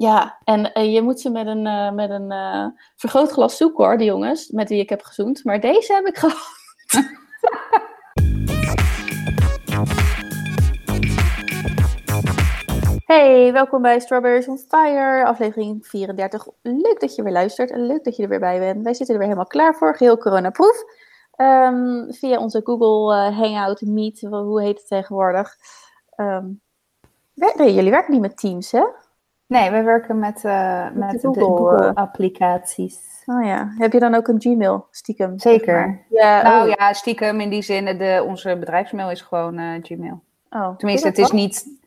[0.00, 2.66] Ja, en eh, je moet ze met een, eh, met een eh,
[2.96, 5.44] vergrootglas zoeken hoor, de jongens, met wie ik heb gezoend.
[5.44, 6.58] Maar deze heb ik gehad.
[13.04, 16.46] Hey, welkom bij Strawberries on Fire, aflevering 34.
[16.62, 18.84] Leuk dat je weer luistert en leuk dat je er weer bij bent.
[18.84, 20.84] Wij zitten er weer helemaal klaar voor, geheel coronaproof.
[21.36, 25.56] Ehm via onze Google Hangout Meet, hoe heet het tegenwoordig.
[27.34, 28.84] Nee, jullie werken niet met Teams, hè?
[29.50, 31.46] Nee, we werken met, eh, met Google, eh.
[31.46, 33.22] Google-applicaties.
[33.26, 35.38] Oh ja, heb je dan ook een Gmail stiekem?
[35.38, 36.00] Zeker.
[36.10, 36.74] Ja, Nou oh.
[36.76, 40.22] ja, stiekem in die zin, de, onze bedrijfsmail is gewoon eh, Gmail.
[40.50, 41.78] Oh, Tenminste, het is niet...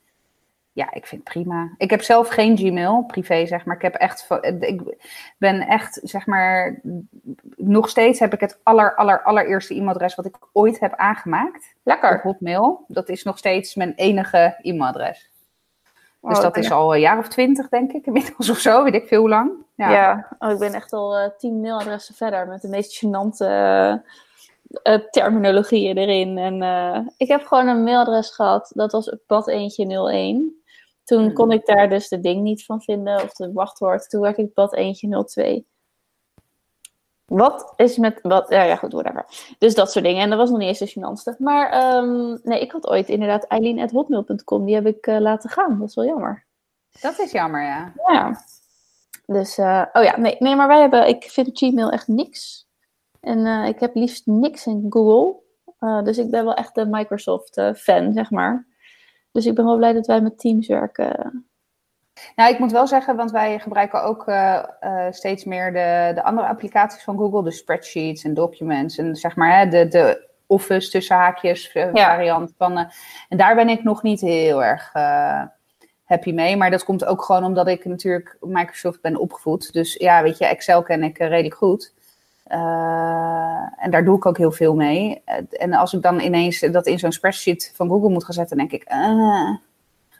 [0.72, 1.74] Ja, ik vind het prima.
[1.78, 3.76] Ik heb zelf geen Gmail, privé zeg maar.
[3.76, 4.28] Ik heb echt...
[4.60, 4.82] Ik
[5.38, 6.82] ben echt, zeg maar...
[7.56, 11.56] Nog steeds heb ik het aller, aller, allereerste e-mailadres wat ik ooit heb aangemaakt.
[11.56, 12.22] Op Lekker.
[12.22, 12.86] Hotmail.
[12.88, 15.33] Dat is nog steeds mijn enige e-mailadres.
[16.28, 18.84] Dus Oh, dat is al een jaar of twintig, denk ik, inmiddels of zo.
[18.84, 19.52] Weet ik veel hoe lang.
[19.76, 23.46] Ja, Oh, ik ben echt al eh, tien mailadressen verder met de meest gênante
[24.84, 26.38] eh, terminologieën erin.
[26.38, 30.62] En ik heb gewoon een mailadres gehad, dat was bad eentje 01.
[31.04, 31.34] Toen Hmm.
[31.34, 34.10] kon ik daar dus de ding niet van vinden, of de wachtwoord.
[34.10, 35.66] Toen werd ik bad eentje 02.
[37.26, 38.20] Wat is met...
[38.22, 39.26] Wat, ja, ja, goed, whatever.
[39.58, 40.22] Dus dat soort dingen.
[40.22, 41.38] En dat was nog niet eens de gênantste.
[41.38, 44.66] Maar ehm, nee, ik had ooit inderdaad eileen.hotmail.com.
[44.66, 45.80] Die heb ik eh, laten gaan.
[45.80, 46.46] Dat is wel jammer.
[47.02, 47.94] Dat is jammer, ja.
[48.08, 48.44] Ja.
[49.26, 52.68] Dus, eh, oh ja, nee, nee, maar wij hebben, ik vind Gmail echt niks.
[53.20, 55.42] En eh, ik heb liefst niks in Google.
[56.04, 58.68] Dus ik ben wel echt de Microsoft-fan, zeg maar.
[59.32, 61.48] Dus ik ben wel blij dat wij met Teams werken.
[62.36, 66.24] Nou, ik moet wel zeggen, want wij gebruiken ook eh, eh, steeds meer de, de
[66.24, 70.90] andere applicaties van Google, de spreadsheets en documents en zeg maar hè, de, de Office
[70.90, 72.16] tussen haakjes eh, Ja.
[72.16, 72.78] variant van.
[73.30, 74.92] en daar ben ik nog niet heel erg
[76.04, 79.74] happy mee, maar dat komt ook gewoon omdat ik natuurlijk Microsoft ben opgevoed.
[79.74, 81.94] Dus ja, weet je, Excel ken ik redelijk goed.
[83.78, 85.24] En daar doe ik ook heel veel mee.
[85.52, 88.72] En als ik dan ineens dat in zo'n spreadsheet van Google moet gaan zetten, denk
[88.72, 88.84] ik.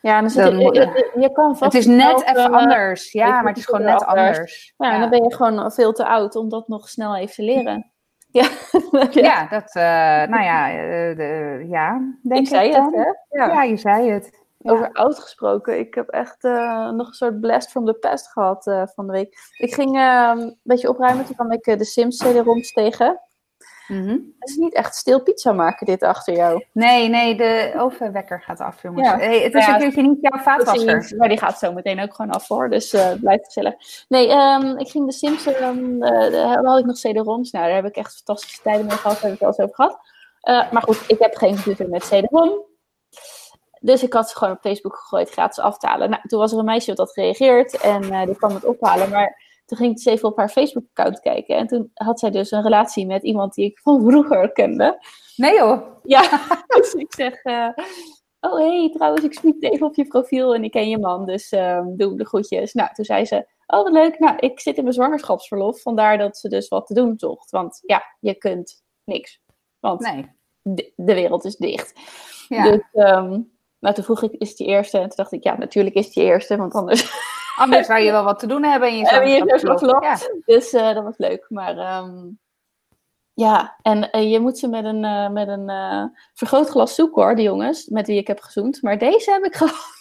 [0.04, 3.12] Ja, dan zit Dan je, je, kan vast het is net even eh, anders.
[3.12, 4.38] Ja, maar het is gewoon net anders.
[4.38, 4.74] anders.
[4.78, 7.44] Ja, en dan ben je gewoon veel te oud om dat nog snel even te
[7.44, 7.88] leren.
[8.32, 8.48] Ja,
[9.12, 10.68] Ja, dat, eh, nou ja,
[11.14, 12.86] de, ja, denk ik zei dan.
[12.86, 12.96] het,
[13.30, 13.38] hè?
[13.38, 13.54] Ja.
[13.54, 14.42] Ja, je zei het.
[14.62, 16.44] Over oud gesproken, ik heb echt
[16.92, 19.38] nog een soort blast from the past gehad eh, van de week.
[19.58, 23.20] Ik ging eh, een beetje opruimen, toen kwam ik de Sims CD-ROMs tegen.
[23.88, 24.10] Mhm.
[24.40, 26.66] Het is niet echt stil pizza maken dit achter jou.
[26.72, 29.08] Nee, nee, de ovenwekker gaat af, jongens.
[29.08, 29.18] Ja.
[29.18, 31.14] Hey, het is Ja, een keertje niet jouw vaatwasser.
[31.18, 33.74] Maar die gaat zo meteen ook gewoon af hoor, dus eh blijft gezellig.
[34.08, 35.76] Nee, ehm, ik ging de Sims, eh,
[36.32, 37.52] daar had ik nog CD-ROMs.
[37.52, 39.72] Nou, daar heb ik echt fantastische tijden mee gehad, daar heb ik het al eens
[39.72, 40.00] over gehad.
[40.42, 42.72] Eh, maar goed, ik heb geen computer met CD-ROM.
[43.80, 46.10] Dus ik had ze gewoon op Facebook gegooid, gratis af te halen.
[46.10, 49.10] Nou, toen was er een meisje dat had gereageerd en die kwam het ophalen.
[49.10, 51.58] Maar toen ging ik dus even op haar Facebook-account kijken.
[51.58, 55.06] En toen had zij dus een relatie met iemand die ik van vroeger kende.
[55.36, 55.82] Nee joh.
[56.04, 57.44] Ja, dus ik zeg...
[57.44, 57.70] eh,
[58.40, 61.50] oh, hey, trouwens, ik smiet even op je profiel en ik ken je man, dus
[61.50, 62.74] ehm, doe de groetjes.
[62.74, 63.36] Nou, toen zei ze,
[63.68, 64.20] oh, wat leuk.
[64.20, 67.52] Nou, ik zit in mijn zwangerschapsverlof, vandaar dat ze dus wat te doen zocht.
[67.52, 69.42] Want ja, je kunt niks.
[69.80, 70.32] Want Nee.
[70.62, 71.94] de, de wereld is dicht.
[72.48, 72.64] Ja.
[72.64, 73.42] Dus, ehm,
[73.80, 74.98] nou, toen vroeg ik, is het je eerste?
[74.98, 77.32] En toen dacht ik, ja, natuurlijk is het je eerste, want anders...
[77.58, 79.80] Anders zou je wel wat te doen hebben in je zwangerschapsverlof.
[79.80, 80.46] zwangerschapsverlof?
[80.46, 81.46] Dus eh, dat was leuk.
[81.50, 82.30] Maar ehm,
[83.34, 85.72] ja, en eh, je moet ze met een, eh, met een
[86.34, 88.82] vergrootglas zoeken hoor, de jongens, met wie ik heb gezoend.
[88.82, 89.92] Maar deze heb ik gehad.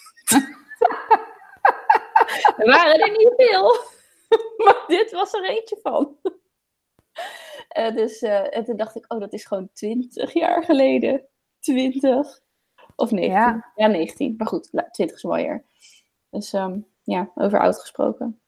[2.57, 3.75] er waren er niet veel.
[4.65, 6.17] maar dit was er eentje van.
[7.95, 11.27] Dus, en toen dacht ik, oh, dat is gewoon 20 jaar geleden.
[11.59, 12.39] 20.
[12.95, 13.31] Of 19.
[13.37, 13.87] Ja, Ja.
[13.87, 14.33] 19.
[14.37, 15.65] Maar goed, la- 20 is mooier.
[16.29, 18.39] Dus ehm, ja, over oud gesproken.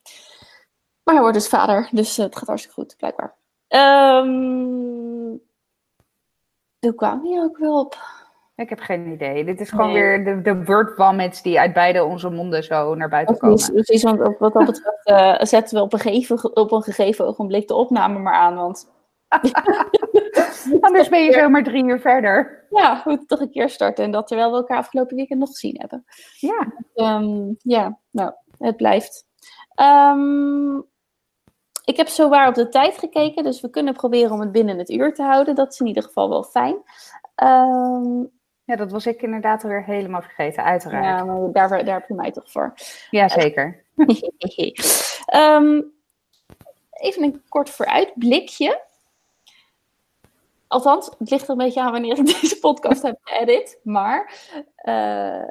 [1.04, 3.36] Maar hij wordt dus vader, dus eh, het gaat hartstikke goed, blijkbaar.
[3.68, 5.38] Ehm
[6.80, 7.98] hoe kwam hij ook wel op?
[8.56, 9.46] Ik heb geen idee.
[9.46, 10.02] Dit is gewoon Nee.
[10.02, 13.56] weer de, de word vomits die uit beide onze monden zo naar buiten komen.
[13.56, 16.82] Precies, precies, want op- wat dat betreft eh, zetten we op een, gegeven, op een
[16.84, 18.56] gegeven ogenblik de opname maar aan.
[18.56, 18.94] Want
[20.82, 22.66] Anders ben je zomaar drie uur verder.
[22.70, 24.04] ja, we moeten toch een keer starten.
[24.04, 26.06] En dat terwijl we elkaar afgelopen weekend nog gezien hebben.
[26.40, 26.74] Ja.
[26.94, 29.26] Ehm, ja, nou, het blijft.
[29.76, 30.78] Ehm,
[31.86, 34.90] ik heb zowaar op de tijd gekeken, dus we kunnen proberen om het binnen het
[34.90, 35.56] uur te houden.
[35.56, 36.76] Dat is in ieder geval wel fijn.
[37.36, 38.24] Ehm,
[38.64, 41.06] ja, dat was ik inderdaad weer helemaal vergeten, uiteraard.
[41.06, 42.74] ja, maar daar, daar heb je mij toch voor.
[43.10, 43.84] Ja, zeker.
[45.26, 45.82] Ehm,
[46.92, 48.84] even een kort vooruitblikje.
[50.68, 53.80] Althans, het ligt er een beetje aan wanneer ik deze podcast heb geëdit.
[53.84, 54.34] Maar
[54.76, 55.48] eh,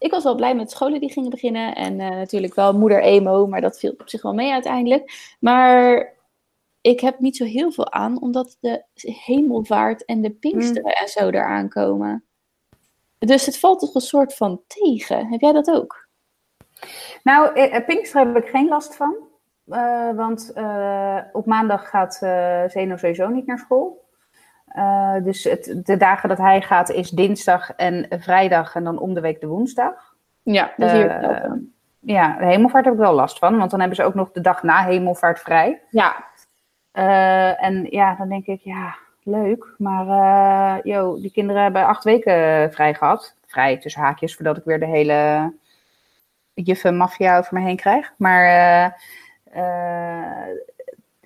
[0.00, 1.74] ik was wel blij met scholen die gingen beginnen.
[1.74, 5.34] En natuurlijk wel moeder emo, maar dat viel op zich wel mee uiteindelijk.
[5.40, 6.12] Maar
[6.80, 8.84] ik heb niet zo heel veel aan, omdat de
[9.24, 10.90] hemelvaart en de pinksteren mm.
[10.90, 12.24] en zo eraan komen.
[13.18, 15.26] Dus het valt toch een soort van tegen.
[15.26, 16.08] Heb jij dat ook?
[17.22, 19.16] Nou, eh, Pinksteren heb ik geen last van.
[19.66, 24.04] Uh, want uh, op maandag gaat uh, Zeno sowieso niet naar school.
[25.22, 29.20] Dus het, de dagen dat hij gaat is dinsdag en vrijdag en dan om de
[29.20, 30.14] week de woensdag.
[30.42, 31.60] Ja, dat hier
[32.00, 34.40] Ja, de hemelvaart heb ik wel last van, want dan hebben ze ook nog de
[34.40, 35.80] dag na hemelvaart vrij.
[35.90, 36.24] Ja.
[37.56, 39.74] en ja, dan denk ik, ja, leuk.
[39.78, 43.34] Maar yo, die kinderen hebben acht weken vrij gehad.
[43.46, 45.52] Vrij tussen haakjes, voordat ik weer de hele
[46.54, 48.12] juffen maffia over me heen krijg.
[48.16, 48.44] Maar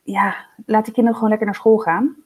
[0.03, 0.35] ja,
[0.67, 2.24] laat die kinderen gewoon lekker naar school gaan.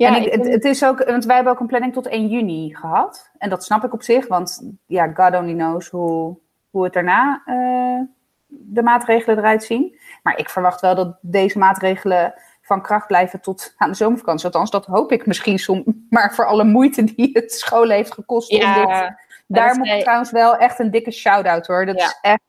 [0.00, 2.74] Ja, en het, het, is ook, want wij hebben ook een planning tot 1 juni
[2.74, 3.30] gehad.
[3.38, 6.36] En dat snap ik op zich, want ja, God only knows hoe,
[6.70, 8.00] hoe het daarna uh,
[8.46, 9.98] de maatregelen eruit zien.
[10.22, 14.46] Maar ik verwacht wel dat deze maatregelen van kracht blijven tot aan de zomervakantie.
[14.46, 15.84] Althans, dat hoop ik misschien soms.
[16.10, 18.50] Maar voor alle moeite die het school heeft gekost.
[18.50, 19.14] Ja, om dit,
[19.46, 21.86] daar moet ik trouwens wel echt een dikke shout-out hoor.
[21.86, 22.40] Dat is echt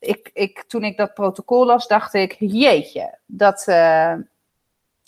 [0.00, 4.14] ik, ik, toen ik dat protocol las, dacht ik, jeetje, dat uh,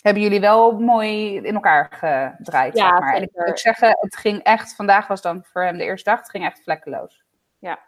[0.02, 2.76] hebben jullie wel mooi in elkaar gedraaid.
[2.76, 3.14] Ja, zeg maar.
[3.14, 6.18] En ik moet zeggen, het ging echt, vandaag was dan voor hem de eerste dag,
[6.18, 7.24] het ging echt vlekkeloos.
[7.58, 7.78] Ja,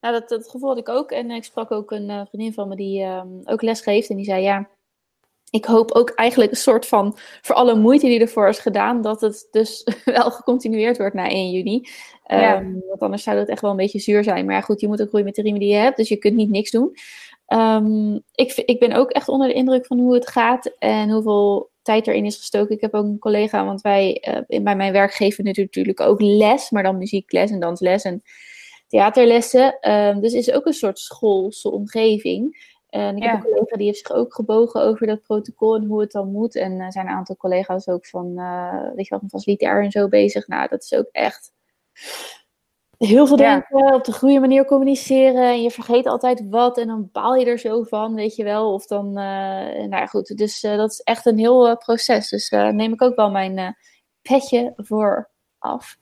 [0.00, 1.10] nou, dat, dat gevoel had ik ook.
[1.10, 4.10] En ik sprak ook een uh, vriendin van me die uh, ook les geeft.
[4.10, 4.68] En die zei, ja,
[5.50, 9.20] ik hoop ook eigenlijk een soort van, voor alle moeite die ervoor is gedaan, dat
[9.20, 11.88] het dus wel gecontinueerd wordt na 1 juni.
[12.22, 14.44] Ehm, want anders zou het echt wel een beetje zuur zijn.
[14.46, 16.16] Maar ja, goed, je moet ook groeien met de riemen die je hebt, dus je
[16.16, 16.96] kunt niet niks doen.
[17.52, 21.70] Um, ik, ik ben ook echt onder de indruk van hoe het gaat en hoeveel
[21.82, 22.74] tijd erin is gestoken.
[22.74, 26.70] Ik heb ook een collega, want wij uh, bij mijn werk geven natuurlijk ook les,
[26.70, 28.22] maar dan muziekles en dansles en
[28.86, 29.90] theaterlessen.
[29.90, 32.70] Um, dus het is ook een soort schoolse omgeving.
[32.88, 36.00] En ik heb een collega die heeft zich ook gebogen over dat protocol en hoe
[36.00, 36.56] het dan moet.
[36.56, 39.90] En er zijn een aantal collega's ook van, uh, weet je wel, van facilitair en
[39.90, 40.46] zo bezig.
[40.46, 41.52] Nou, dat is ook echt
[43.06, 45.42] heel veel denken, op de goede manier communiceren.
[45.42, 48.72] En je vergeet altijd wat en dan baal je er zo van, weet je wel.
[48.72, 50.36] Of dan, uh, nou ja, goed.
[50.36, 52.28] Dus uh, dat is echt een heel proces.
[52.28, 53.76] Dus daar neem ik ook wel mijn
[54.22, 55.96] petje voor af.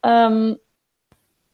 [0.00, 0.58] Um,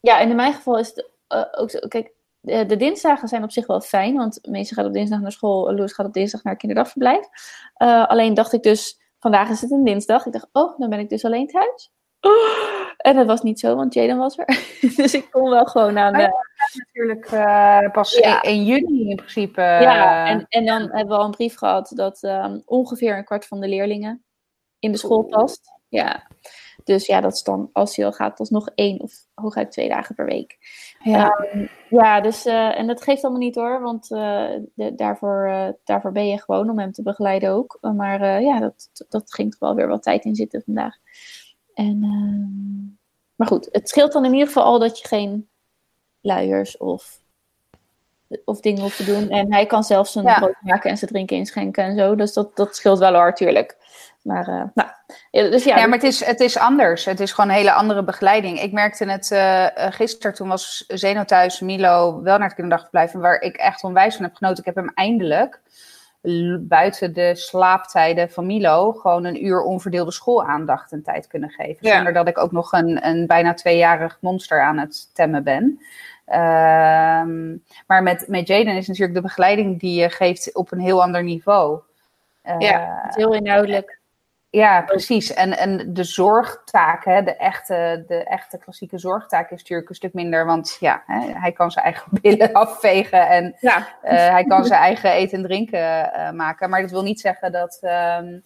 [0.00, 1.10] ja, en in mijn geval is het
[1.58, 4.92] ook zo, kijk, de, de, dinsdagen zijn op zich wel fijn, want meestal gaat op
[4.92, 7.28] dinsdag naar school, Loes gaat op dinsdag naar kinderdagverblijf.
[8.06, 10.26] Alleen dacht ik dus, vandaag is het een dinsdag.
[10.26, 11.92] Ik dacht, oh, dan ben ik dus alleen thuis.
[12.98, 14.46] En dat was niet zo, want Jaden was er.
[14.96, 16.12] dus ik kon wel gewoon aan.
[16.12, 16.32] De...
[16.72, 18.40] natuurlijk uh, pas ja.
[18.40, 19.60] 1 juni in principe.
[19.60, 23.46] Ja, en, en dan hebben we al een brief gehad dat um, ongeveer een kwart
[23.46, 24.24] van de leerlingen
[24.78, 25.72] in de school past.
[25.88, 26.26] Ja.
[26.84, 29.70] Dus ja, dat is dan, als hij al gaat, dat is nog één of hooguit
[29.70, 30.56] twee dagen per week.
[31.02, 35.48] Ja, um, ja dus, uh, en dat geeft allemaal niet hoor, want uh, de, daarvoor,
[35.48, 37.78] uh, daarvoor ben je gewoon om hem te begeleiden ook.
[37.80, 40.96] Maar ja, dat, dat ging toch wel weer wat tijd in zitten vandaag.
[41.78, 42.96] En, ehm,
[43.34, 45.48] maar goed, het scheelt dan in ieder geval al dat je geen
[46.20, 47.18] luiers of,
[48.44, 49.28] of dingen hoeft te doen.
[49.28, 50.38] En hij kan zelfs zijn ja.
[50.38, 52.14] brood maken en zijn drinken inschenken en zo.
[52.14, 53.76] Dus dat, dat scheelt wel hoor, natuurlijk.
[54.22, 54.90] Maar, uh, nou,
[55.30, 55.76] dus ja.
[55.76, 57.04] ja, maar het is, het is anders.
[57.04, 58.60] Het is gewoon een hele andere begeleiding.
[58.60, 63.12] Ik merkte het uh, gisteren, toen was Zeno thuis, Milo wel naar het kinderdagverblijf.
[63.12, 64.58] Waar ik echt onwijs van heb genoten.
[64.58, 65.60] Ik heb hem eindelijk
[66.60, 71.76] buiten de slaaptijden van Milo gewoon een uur onverdeelde schoolaandacht en tijd kunnen geven.
[71.80, 71.94] Ja.
[71.94, 75.80] Zonder dat ik ook nog een, een bijna tweejarig monster aan het temmen ben.
[76.24, 77.56] Ehm,
[77.86, 81.22] maar met, met Jaden is natuurlijk de begeleiding die je geeft op een heel ander
[81.22, 81.80] niveau.
[82.58, 83.97] ja, heel inhoudelijk.
[84.50, 85.34] Ja, precies.
[85.34, 90.14] En, en de zorgtaak, hè, de, echte, de echte klassieke zorgtaak is natuurlijk een stuk
[90.14, 90.46] minder.
[90.46, 93.78] Want ja, hè, hij kan zijn eigen billen afvegen en ja.
[93.78, 96.70] uh, hij kan zijn eigen eten en drinken uh, maken.
[96.70, 97.78] Maar dat wil niet zeggen dat,
[98.20, 98.42] um,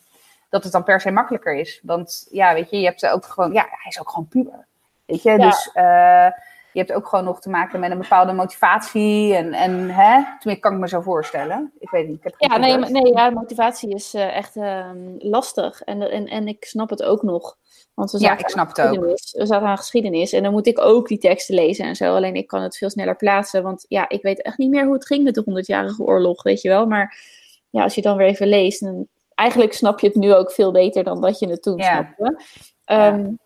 [0.48, 1.80] dat het dan per se makkelijker is.
[1.82, 4.66] Want ja, weet je, je hebt ook gewoon, ja, hij is ook gewoon puber.
[5.06, 5.36] Weet je, ja.
[5.36, 5.70] dus...
[5.74, 9.34] Uh, je hebt ook gewoon nog te maken met een bepaalde motivatie.
[9.34, 10.22] En, en hè?
[10.38, 11.72] Tenminste, kan ik me zo voorstellen.
[11.78, 12.16] Ik weet niet.
[12.16, 15.82] Ik heb ja, nee, nee, ja, motivatie is uh, echt uh, lastig.
[15.82, 17.56] En, en, en ik snap het ook nog.
[17.94, 19.04] Want we ja, ik snap het ook.
[19.32, 20.32] We zaten aan geschiedenis.
[20.32, 22.14] En dan moet ik ook die teksten lezen en zo.
[22.14, 23.62] Alleen ik kan het veel sneller plaatsen.
[23.62, 26.60] Want ja, ik weet echt niet meer hoe het ging met de 100-jarige oorlog, weet
[26.60, 26.86] je wel.
[26.86, 27.18] Maar
[27.70, 28.80] ja, als je dan weer even leest.
[28.80, 31.92] Dan, eigenlijk snap je het nu ook veel beter dan dat je het toen ja.
[31.92, 32.44] snapte.
[32.86, 33.36] Um, ja.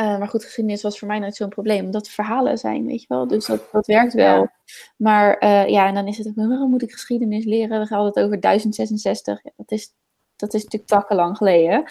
[0.00, 3.00] Uh, maar goed, geschiedenis was voor mij nooit zo'n probleem, omdat het verhalen zijn, weet
[3.00, 3.26] je wel.
[3.26, 4.36] Dus dat, dat werkt wel.
[4.36, 4.52] Ja.
[4.96, 7.80] Maar uh, ja, en dan is het ook, waarom moet ik geschiedenis leren?
[7.80, 9.40] We gaan het over 1066.
[9.42, 9.92] Ja, dat is
[10.38, 11.84] dat is natuurlijk takkenlang geleden.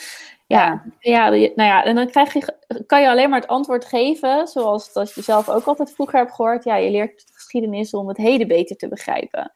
[0.48, 1.30] Ja, ja.
[1.30, 5.14] nou ja, en dan krijg je, kan je alleen maar het antwoord geven, zoals dat
[5.14, 6.64] je zelf ook altijd vroeger hebt gehoord.
[6.64, 9.52] Ja, je leert geschiedenis om het heden beter te begrijpen.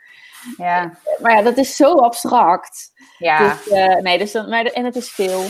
[0.58, 0.98] Ja.
[1.22, 2.92] Maar ja, dat is zo abstract.
[3.18, 3.54] Ja.
[3.54, 5.42] Dus, uh, nee, dus dan, maar, en het is veel.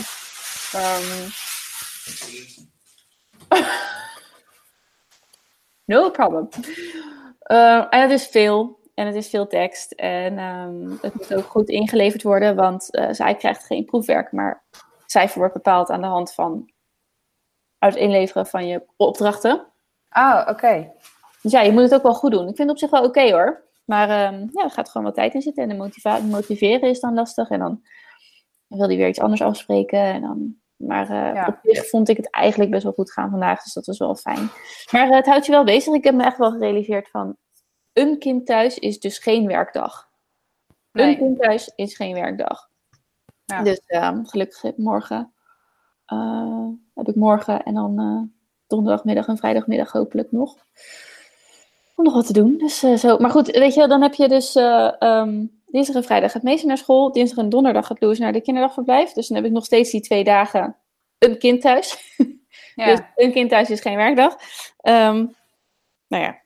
[0.74, 1.30] Um,
[5.92, 6.48] no problem.
[7.46, 8.80] Uh, en het is veel.
[8.94, 9.92] En het is veel tekst.
[9.92, 14.64] En um, het moet ook goed ingeleverd worden, want uh, zij krijgt geen proefwerk, maar
[15.06, 16.70] cijfer wordt bepaald aan de hand van
[17.78, 19.66] uit inleveren van je opdrachten.
[20.10, 20.50] Oh, oké.
[20.50, 20.92] Okay.
[21.42, 22.48] Dus ja, je moet het ook wel goed doen.
[22.48, 23.62] Ik vind het op zich wel oké okay, hoor.
[23.84, 25.62] Maar um, ja, er gaat gewoon wat tijd in zitten.
[25.62, 27.48] En de motiveren is dan lastig.
[27.48, 27.82] En dan
[28.66, 30.00] wil hij weer iets anders afspreken.
[30.00, 31.46] En dan, maar uh, ja.
[31.46, 33.62] op zich vond ik het eigenlijk best wel goed gaan vandaag.
[33.62, 34.50] Dus dat was wel fijn.
[34.90, 35.94] Maar uh, het houdt je wel bezig.
[35.94, 37.36] Ik heb me echt wel gerealiseerd van...
[37.92, 40.08] Een kind thuis is dus geen werkdag.
[40.92, 41.08] Nee.
[41.08, 42.68] Een kind thuis is geen werkdag.
[43.44, 43.62] Ja.
[43.62, 45.32] Dus um, gelukkig morgen...
[46.12, 48.32] Uh, heb ik morgen en dan
[48.66, 50.56] donderdagmiddag en vrijdagmiddag hopelijk nog
[51.94, 52.58] om nog wat te doen.
[52.58, 53.18] Dus, uh, zo.
[53.18, 56.68] Maar goed, weet je, dan heb je dus uh, um, dinsdag en vrijdag gaat meester
[56.68, 57.12] naar school.
[57.12, 59.12] Dinsdag en donderdag gaat Louis naar de kinderdagverblijf.
[59.12, 60.76] Dus dan heb ik nog steeds die twee dagen
[61.18, 61.96] een kind thuis.
[62.74, 62.86] Ja.
[62.86, 64.32] dus een kind thuis is geen werkdag.
[64.82, 65.34] Um,
[66.06, 66.42] nou ja,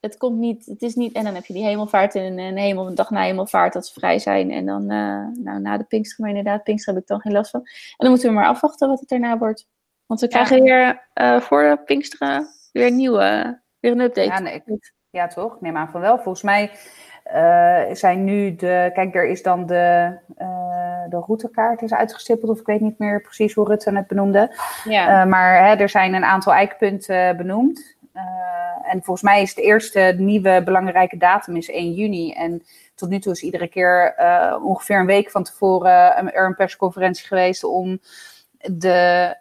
[0.00, 1.12] het komt niet, het is niet...
[1.12, 3.92] En dan heb je die hemelvaart en een hemel, een dag na hemelvaart dat ze
[3.92, 4.50] vrij zijn.
[4.50, 7.50] En dan, uh, nou, na de Pinkster, maar inderdaad, Pinkster heb ik dan geen last
[7.50, 7.60] van.
[7.60, 9.66] En dan moeten we maar afwachten wat het daarna wordt.
[10.06, 11.00] Want we krijgen ja.
[11.14, 14.28] weer voor de Pinksteren weer nieuwe Weer een update.
[14.28, 14.62] Ja, nee,
[15.10, 15.54] ja toch?
[15.54, 16.16] Ik neem aan van wel.
[16.18, 16.70] Volgens mij
[17.92, 18.90] zijn nu de.
[18.94, 22.50] Kijk, er is dan de, uh, de routekaart is uitgestippeld.
[22.50, 24.56] Of ik weet niet meer precies hoe Rutte het benoemde.
[24.84, 25.22] Ja.
[25.22, 27.96] Uh, maar hè, er zijn een aantal eikpunten benoemd.
[28.82, 32.32] en volgens mij is de eerste nieuwe belangrijke datum is 1 juni.
[32.32, 32.62] En
[32.94, 34.14] tot nu toe is iedere keer
[34.62, 38.00] ongeveer een week van tevoren er een persconferentie geweest om
[38.58, 39.36] de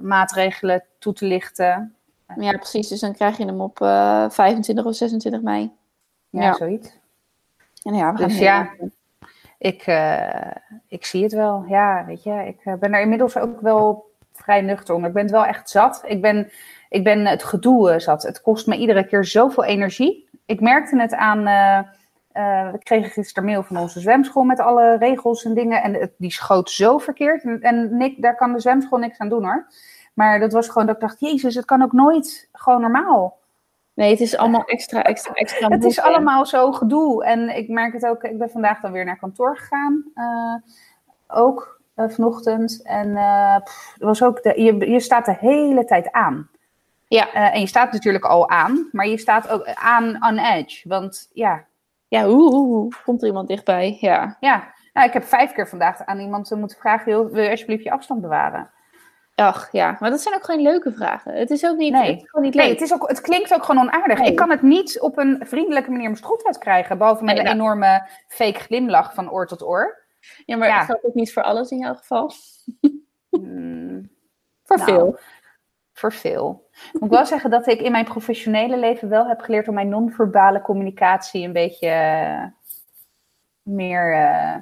[0.00, 1.94] maatregelen toe te lichten.
[2.36, 2.88] Ja, precies.
[2.88, 5.72] Dus dan krijg je hem op uh, 25 of 26 mei.
[6.30, 6.52] Ja, ja.
[6.52, 7.02] zoiets.
[7.84, 8.70] En ja, we gaan dus ja,
[9.58, 10.50] ik, uh,
[10.88, 11.64] ik zie het wel.
[11.68, 15.04] Ja, weet je, ik ben er inmiddels ook wel vrij nuchter om.
[15.04, 16.02] Ik ben het wel echt zat.
[16.06, 16.50] Ik ben,
[16.88, 18.22] ik ben het gedoe zat.
[18.22, 20.28] Het kost me iedere keer zoveel energie.
[20.46, 21.38] Ik merkte het aan.
[21.38, 25.82] Uh, we kregen gisteren mail van onze zwemschool met alle regels en dingen.
[25.82, 27.42] En het, die schoot zo verkeerd.
[27.42, 29.66] En, en Nick, daar kan de zwemschool niks aan doen hoor.
[30.14, 33.38] Maar dat was gewoon dat ik dacht, jezus, het kan ook nooit gewoon normaal.
[33.94, 35.68] Nee, het is allemaal extra, extra, extra.
[35.68, 37.24] Het is allemaal zo gedoe.
[37.24, 40.04] En ik merk het ook, ik ben vandaag dan weer naar kantoor gegaan.
[40.14, 40.54] Uh,
[41.26, 42.82] ook uh, vanochtend.
[42.82, 46.48] En uh, pff, was ook de, je, je staat de hele tijd aan.
[47.08, 47.32] Ja.
[47.32, 50.88] en je staat natuurlijk al aan, maar je staat ook aan on edge.
[50.88, 51.64] Want ja.
[52.08, 53.96] Ja, hoe komt er iemand dichtbij?
[54.00, 54.36] Ja.
[54.40, 54.72] Ja.
[54.92, 58.20] Nou, ik heb vijf keer vandaag aan iemand moeten vragen: wil je alsjeblieft je afstand
[58.20, 58.70] bewaren?
[59.34, 61.34] Ach ja, maar dat zijn ook geen leuke vragen.
[61.34, 62.10] Het is ook niet, nee.
[62.10, 62.64] het is gewoon niet leuk.
[62.64, 64.18] Nee, het, is ook, het klinkt ook gewoon onaardig.
[64.18, 64.30] Nee.
[64.30, 66.98] Ik kan het niet op een vriendelijke manier mijn strot uitkrijgen.
[66.98, 67.60] Behalve met nee, een nou.
[67.60, 70.04] enorme fake glimlach van oor tot oor.
[70.46, 70.76] Ja, maar ja.
[70.76, 72.32] dat geldt ook niet voor alles in jouw geval.
[73.30, 74.10] Hmm,
[74.62, 75.18] voor nou, veel.
[75.92, 76.68] Voor veel.
[76.92, 79.88] Moet ik wel zeggen dat ik in mijn professionele leven wel heb geleerd om mijn
[79.88, 82.44] non-verbale communicatie een beetje uh,
[83.62, 84.14] meer.
[84.14, 84.56] Uh,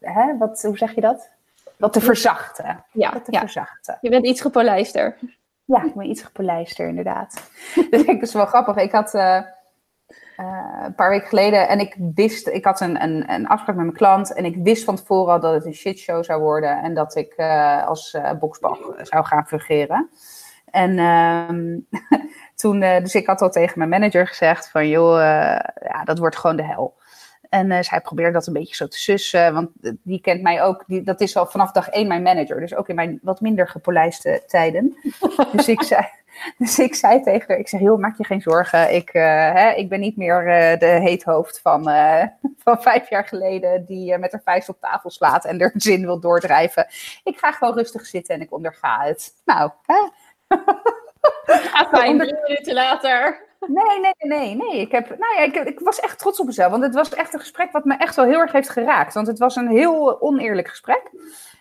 [0.00, 0.36] hè?
[0.36, 1.30] Wat, hoe zeg je dat?
[1.78, 2.84] Wat te verzachten.
[2.92, 3.40] Ja, wat te ja.
[3.40, 3.98] verzachten.
[4.00, 5.18] Je bent iets gepolijster.
[5.64, 7.50] Ja, ik ben iets gepolijster, inderdaad.
[7.90, 8.76] dus ik is wel grappig.
[8.76, 9.40] Ik had uh,
[10.36, 13.84] uh, een paar weken geleden en ik wist, ik had een, een, een afspraak met
[13.84, 16.94] mijn klant en ik wist van tevoren al dat het een shitshow zou worden en
[16.94, 20.10] dat ik uh, als uh, boksbal zou gaan fungeren.
[20.70, 21.86] En um,
[22.60, 25.18] toen, dus ik had al tegen mijn manager gezegd van joh,
[25.80, 26.97] ja, dat wordt gewoon de hel.
[27.48, 29.70] En uh, zij probeerde dat een beetje zo te sussen, want
[30.02, 30.84] die kent mij ook.
[30.86, 33.68] Die, dat is al vanaf dag één mijn manager, dus ook in mijn wat minder
[33.68, 34.96] gepolijste tijden.
[35.52, 36.08] dus, ik zei,
[36.58, 38.94] dus ik zei tegen haar, ik zeg, joh, maak je geen zorgen.
[38.94, 41.82] Ik, uh, hè, ik ben niet meer uh, de heethoofd van,
[42.64, 46.20] van vijf jaar geleden die met haar vuist op tafel slaat en er zin wil
[46.20, 46.86] doordrijven.
[47.24, 49.32] Ik ga gewoon rustig zitten en ik onderga het.
[49.44, 50.08] Nou, hè?
[51.48, 53.47] Ga fijn, drie minuten later.
[53.66, 54.80] Nee, nee, nee, nee.
[54.80, 56.70] Ik, heb, nou ja, ik, ik, was echt trots op mezelf.
[56.70, 59.14] Want het was echt een gesprek wat me echt wel heel erg heeft geraakt.
[59.14, 61.10] Want het was een heel oneerlijk gesprek.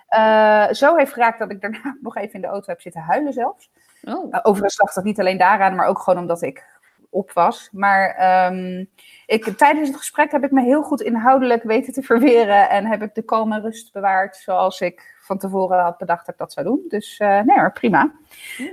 [0.10, 3.34] Uh, zo heeft geraakt dat ik daarna nog even in de auto heb zitten huilen
[3.34, 3.72] zelfs.
[4.04, 4.34] Oh.
[4.34, 6.64] Uh, overigens lag dat niet alleen daaraan, maar ook gewoon omdat ik
[7.10, 7.70] op was.
[7.72, 8.90] Maar um,
[9.26, 12.70] ik, tijdens het gesprek heb ik me heel goed inhoudelijk weten te verweren.
[12.70, 16.34] En heb ik de kalme en rust bewaard zoals ik van tevoren had bedacht dat
[16.34, 16.86] ik dat zou doen.
[16.88, 18.12] Dus uh, nee prima.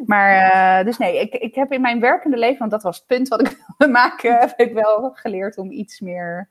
[0.07, 3.07] Maar uh, dus nee, ik, ik heb in mijn werkende leven, want dat was het
[3.07, 6.51] punt wat ik wilde maken, heb ik wel geleerd om iets meer...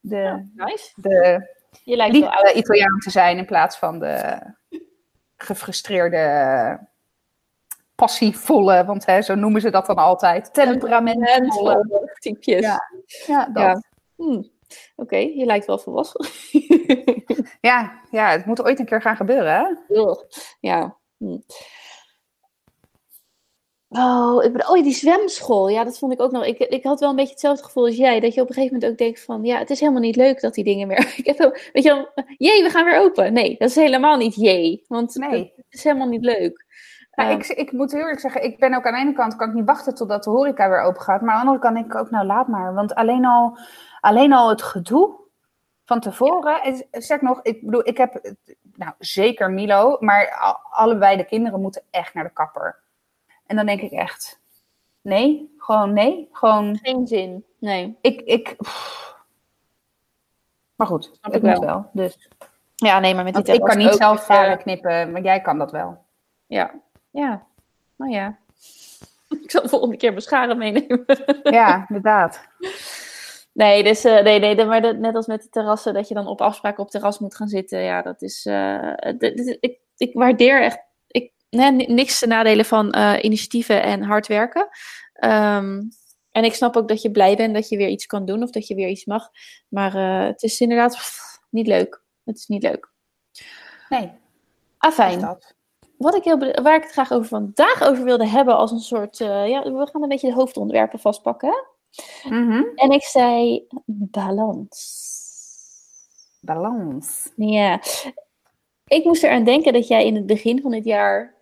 [0.00, 0.92] de, nice.
[0.94, 1.46] de
[1.84, 4.40] Je lijkt eh, Italiaan te zijn in plaats van de
[5.36, 6.88] gefrustreerde,
[7.98, 12.10] passievolle, want hè, zo noemen ze dat dan altijd, temperamentvolle.
[12.18, 12.60] Typjes.
[12.60, 12.82] Ja.
[13.26, 13.62] Ja, dat.
[13.62, 13.82] Ja.
[14.16, 14.42] Hm.
[14.96, 16.26] Oké, je lijkt wel volwassen.
[17.60, 19.66] Ja, ja, het moet ooit een keer gaan gebeuren, hè?
[20.60, 20.96] Ja.
[21.16, 21.38] Hm.
[23.88, 25.68] Oh, ik bedoel, oh, die zwemschool.
[25.68, 26.44] Ja, dat vond ik ook nog.
[26.44, 28.20] Ik, ik had wel een beetje hetzelfde gevoel als jij.
[28.20, 29.44] Dat je op een gegeven moment ook denkt van...
[29.44, 31.14] Ja, het is helemaal niet leuk dat die dingen weer...
[31.22, 31.38] Ik heb,
[31.72, 33.32] weet je wel, jee, we gaan weer open.
[33.32, 34.84] Nee, dat is helemaal niet jee.
[34.88, 35.52] Want Nee.
[35.56, 36.66] het is helemaal niet leuk.
[37.18, 39.36] Nou, Eh, ik, ik moet heel eerlijk zeggen, ik ben ook aan de ene kant
[39.36, 41.20] kan ik niet wachten totdat de horeca weer open gaat.
[41.20, 42.74] Maar aan de andere kant denk ik ook, nou laat maar.
[42.74, 43.58] Want alleen al,
[44.00, 45.14] alleen al het gedoe
[45.84, 46.62] van tevoren.
[46.64, 48.34] is- Zeg nog, ik bedoel, ik heb
[48.74, 50.36] nou, zeker Milo, maar
[50.70, 52.78] allebei de kinderen moeten echt naar de kapper.
[53.46, 54.40] En dan denk ik echt,
[55.00, 56.28] nee, gewoon nee.
[56.32, 57.44] Gewoon, Geen zin.
[57.58, 57.98] Nee.
[58.00, 59.16] ik, ik, pff.
[60.74, 61.60] Maar goed, Snap ik moet wel.
[61.60, 61.90] wel.
[61.92, 62.28] Dus.
[62.74, 65.40] Ja, nee, maar met die ik kan niet zelf dus, varen eh, knippen, maar jij
[65.40, 66.04] kan dat wel.
[66.46, 66.70] Ja.
[67.20, 67.46] Ja.
[67.96, 68.38] Nou ja.
[69.42, 71.04] Ik zal de volgende keer mijn scharen meenemen.
[71.42, 72.46] Ja, inderdaad.
[73.52, 76.26] Nee, dus, eh, nee, nee, maar dat- net als met de terrassen, dat je dan
[76.26, 77.80] op afspraken op terras moet gaan zitten.
[77.80, 78.46] Ja, dat is.
[78.46, 78.92] eh,
[79.60, 80.78] ik, ik waardeer echt.
[81.06, 84.68] Ik, nee, niks te nadelen van eh, initiatieven en hard werken.
[85.12, 85.82] Ehm,
[86.30, 88.50] en ik snap ook dat je blij bent dat je weer iets kan doen of
[88.50, 89.28] dat je weer iets mag.
[89.68, 89.92] Maar
[90.26, 92.02] het is inderdaad pff, niet leuk.
[92.24, 92.90] Het is niet leuk.
[93.88, 94.10] Nee,
[94.78, 95.20] Afijn.
[95.98, 99.20] Wat ik heel, waar ik het graag over vandaag over wilde hebben als een soort.
[99.20, 101.64] eh, ja, we gaan een beetje de hoofdonderwerpen vastpakken.
[102.28, 102.62] Mhm.
[102.74, 105.06] En ik zei balans.
[106.40, 107.30] Balans.
[107.36, 107.80] Ja,
[108.86, 111.34] ik moest eraan denken dat jij in het begin van dit jaar,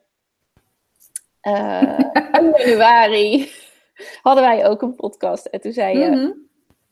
[1.40, 1.98] eh,
[2.40, 3.50] in januari,
[4.22, 5.46] hadden wij ook een podcast.
[5.46, 6.30] En toen zei je, Mhm.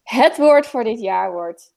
[0.03, 1.75] het woord voor dit jaar wordt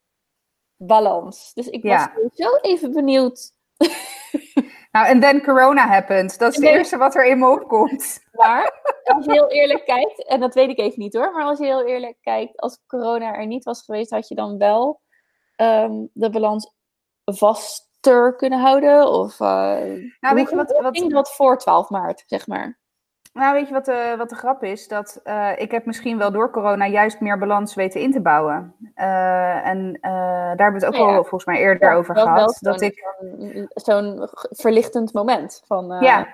[0.76, 1.54] balans.
[1.54, 2.12] Dus ik was Ja.
[2.34, 3.52] zo even benieuwd
[4.90, 6.38] Nou, en then corona happened.
[6.38, 8.20] Dat is het eerste wat er in me opkomt.
[8.32, 8.80] Maar
[9.14, 11.64] als je heel eerlijk kijkt, en dat weet ik even niet hoor, maar als je
[11.64, 15.00] heel eerlijk kijkt, als corona er niet was geweest, had je dan wel
[15.56, 16.74] ehm, de balans
[17.24, 19.08] vaster kunnen houden?
[19.08, 19.46] Of, eh,
[20.20, 22.78] Nou, weet je hoe- wat- wat- voor 12 maart, zeg maar?
[23.38, 24.88] Nou, weet je wat de, wat de grap is?
[24.88, 28.74] Dat eh, ik heb misschien wel door corona juist meer balans weten in te bouwen.
[28.94, 31.00] Eh, en eh, daar hebben we het ook ja.
[31.00, 32.54] al volgens mij eerder over wel gehad.
[32.60, 35.62] zo'n- Dat ik, zo'n- Zo'n verlichtend moment.
[35.66, 36.26] Van, ja,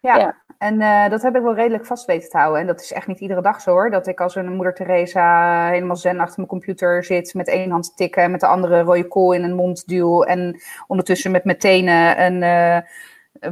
[0.00, 0.34] ja.
[0.58, 2.60] En dat heb ik wel redelijk vast weten te houden.
[2.60, 3.90] En dat is echt niet iedere dag zo hoor.
[3.90, 7.34] Dat ik als een moeder Teresa helemaal zen achter mijn computer zit.
[7.34, 8.30] Met één hand tikken.
[8.30, 10.22] Met de andere rode kool in een mond duw.
[10.22, 12.84] En ondertussen met mijn tenen een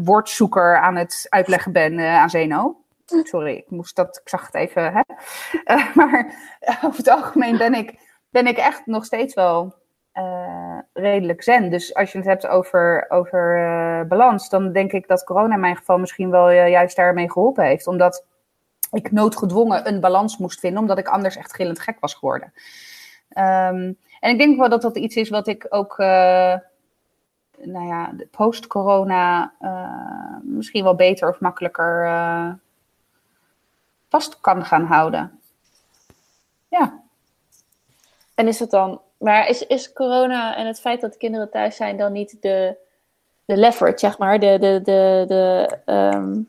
[0.05, 2.77] woordzoeker aan het uitleggen ben aan Zeno.
[3.25, 4.93] Sorry, ik, moest dat, ik zag het even.
[4.93, 5.01] Hè?
[5.65, 6.35] Eh, maar
[6.85, 7.99] over het algemeen ben ik,
[8.31, 9.75] ben ik echt nog steeds wel
[10.13, 11.71] eh, redelijk zen.
[11.71, 15.61] Dus als je het hebt over, over eh, balans, dan denk ik dat corona in
[15.61, 17.87] mijn geval misschien wel eh, juist daarmee geholpen heeft.
[17.87, 18.27] Omdat
[18.93, 22.53] ik noodgedwongen een balans moest vinden, omdat ik anders echt gillend gek was geworden.
[23.29, 26.57] Ehm, en ik denk wel dat dat iets is wat ik ook, eh,
[27.59, 32.53] nou ja, post-corona eh, misschien wel beter of makkelijker eh,
[34.11, 35.41] vast kan gaan houden.
[36.69, 37.03] Ja.
[38.35, 39.01] En is dat dan...
[39.19, 42.77] Maar is, is corona en het feit dat de kinderen thuis zijn dan niet de,
[43.45, 44.39] de leverage, zeg maar?
[44.39, 46.41] De, de, de, de, ehm,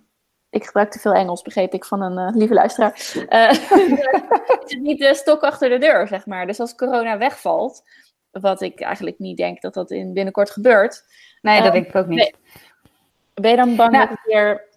[0.49, 2.91] ik gebruik te veel Engels, begreep ik van een eh, lieve luisteraar.
[3.27, 3.51] Eh,
[4.65, 6.47] is het niet de stok achter de deur, zeg maar?
[6.47, 7.83] Dus als corona wegvalt,
[8.31, 11.03] wat ik eigenlijk niet denk dat dat in binnenkort gebeurt,
[11.41, 12.35] Nee, dat Eh, denk ik ook niet.
[13.33, 14.07] ben je dan bang Nou.
[14.07, 14.67] dat het weer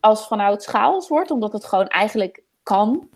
[0.00, 3.08] als vanuit schaals wordt, omdat het gewoon eigenlijk kan?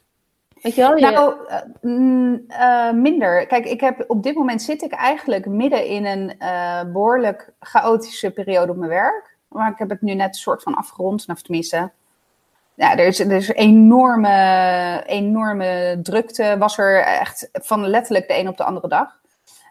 [0.62, 0.97] Weet je wel?
[0.97, 3.47] Je- Nou, eh, mm, eh, minder.
[3.47, 8.31] Kijk, ik heb, op dit moment zit ik eigenlijk midden in een eh, behoorlijk chaotische
[8.31, 9.37] periode op mijn werk.
[9.49, 11.25] Maar ik heb het nu net een soort van afgerond.
[11.29, 11.90] Of tenminste,
[12.75, 16.57] ja, er is, er is enorme, enorme drukte.
[16.59, 19.18] Was er echt van letterlijk de een op de andere dag.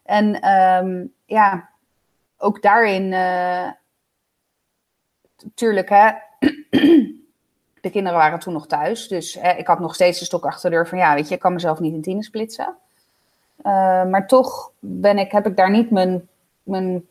[0.03, 1.69] En ehm, ja,
[2.37, 3.13] ook daarin,
[5.53, 6.11] tuurlijk hè,
[7.81, 9.07] de kinderen waren toen nog thuis.
[9.07, 11.35] Dus hè, ik had nog steeds de stok achter de deur van ja, weet je,
[11.35, 12.75] ik kan mezelf niet in tienen splitsen.
[13.63, 16.27] Eh, maar toch ben ik, heb ik daar niet mijn,
[16.63, 17.05] mijn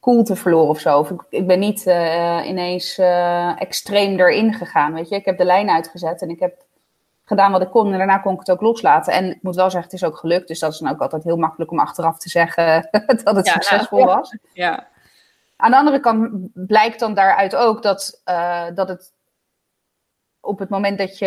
[0.00, 0.98] koelte verloren of zo.
[0.98, 5.14] Of ik, ik ben niet eh, ineens eh, extreem erin gegaan, weet je.
[5.14, 6.64] Ik heb de lijn uitgezet en ik heb
[7.24, 7.92] gedaan wat ik kon.
[7.92, 9.12] En daarna kon ik het ook loslaten.
[9.12, 10.48] En ik moet wel zeggen, het is ook gelukt.
[10.48, 12.88] Dus dat is dan ook altijd heel makkelijk om achteraf te zeggen
[13.24, 14.04] dat het Ja, nou, succesvol ja.
[14.04, 14.36] was.
[14.52, 14.86] ja.
[15.60, 19.12] Aan de andere kant blijkt dan daaruit ook dat, eh, dat het
[20.40, 21.26] op het moment dat je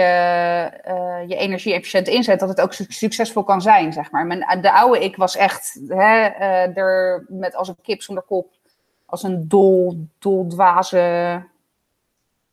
[0.88, 4.26] uh, je energie efficiënt inzet, dat het ook succesvol kan zijn, zeg maar.
[4.26, 8.52] Mijn, de oude ik was echt hè, uh, er met als een kip zonder kop,
[9.06, 11.44] als een dol, doldwaze,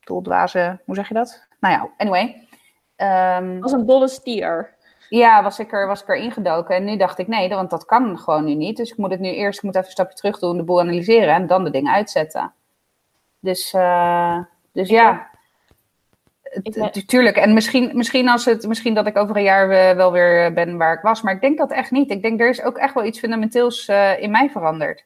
[0.00, 1.46] doldwaze, hoe zeg je dat?
[1.60, 2.48] Nou ja, anyway.
[2.96, 4.74] Um, als een dolle stier.
[5.10, 6.74] Ja, was ik, er, was ik er ingedoken.
[6.74, 8.76] En nu dacht ik, nee, want dat kan gewoon nu niet.
[8.76, 10.80] Dus ik moet het nu eerst, ik moet even een stapje terug doen, de boel
[10.80, 12.52] analyseren en dan de dingen uitzetten.
[13.40, 14.38] Dus, uh,
[14.72, 15.30] dus ja,
[17.06, 20.52] Tuurlijk, en misschien, misschien, als het, misschien dat ik over een jaar uh, wel weer
[20.52, 22.10] ben waar ik was, maar ik denk dat echt niet.
[22.10, 25.04] Ik denk er is ook echt wel iets fundamenteels uh, in mij veranderd.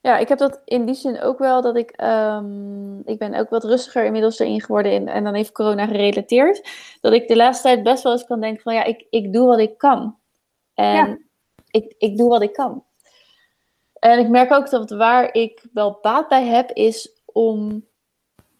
[0.00, 3.50] Ja, ik heb dat in die zin ook wel dat ik, um, ik ben ook
[3.50, 6.68] wat rustiger inmiddels erin geworden in, en dan heeft corona gerelateerd.
[7.00, 9.46] Dat ik de laatste tijd best wel eens kan denken van ja, ik, ik doe
[9.46, 10.18] wat ik kan.
[10.74, 11.18] En ja.
[11.70, 12.84] ik, ik doe wat ik kan.
[13.92, 17.88] En ik merk ook dat waar ik wel baat bij heb, is om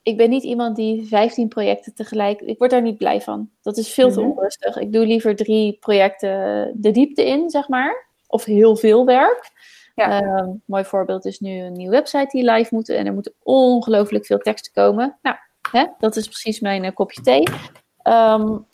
[0.03, 2.40] ik ben niet iemand die 15 projecten tegelijk.
[2.40, 3.50] Ik word daar niet blij van.
[3.62, 4.31] Dat is veel te mhm.
[4.31, 4.76] onrustig.
[4.76, 8.09] Ik doe liever drie projecten de diepte in, zeg maar.
[8.26, 9.50] Of heel veel werk.
[10.00, 10.22] Ja.
[10.22, 12.88] Uh, mooi voorbeeld is nu een nieuwe website die live moet.
[12.88, 15.18] En er moeten ongelooflijk veel teksten komen.
[15.22, 15.36] Nou,
[15.70, 17.48] hè, dat is precies mijn uh, kopje thee.
[18.02, 18.66] Um,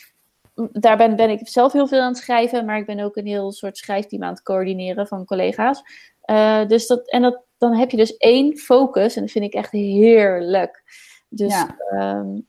[0.72, 2.64] daar ben, ben, ik zelf heel veel aan het schrijven.
[2.64, 5.82] Maar ik ben ook een heel soort schrijfteam aan het coördineren van collega's.
[6.26, 9.16] Uh, dus dat, en dat, dan heb je dus één focus.
[9.16, 10.82] En dat vind ik echt heerlijk.
[11.28, 11.76] Dus ja.
[11.90, 12.40] Ehm,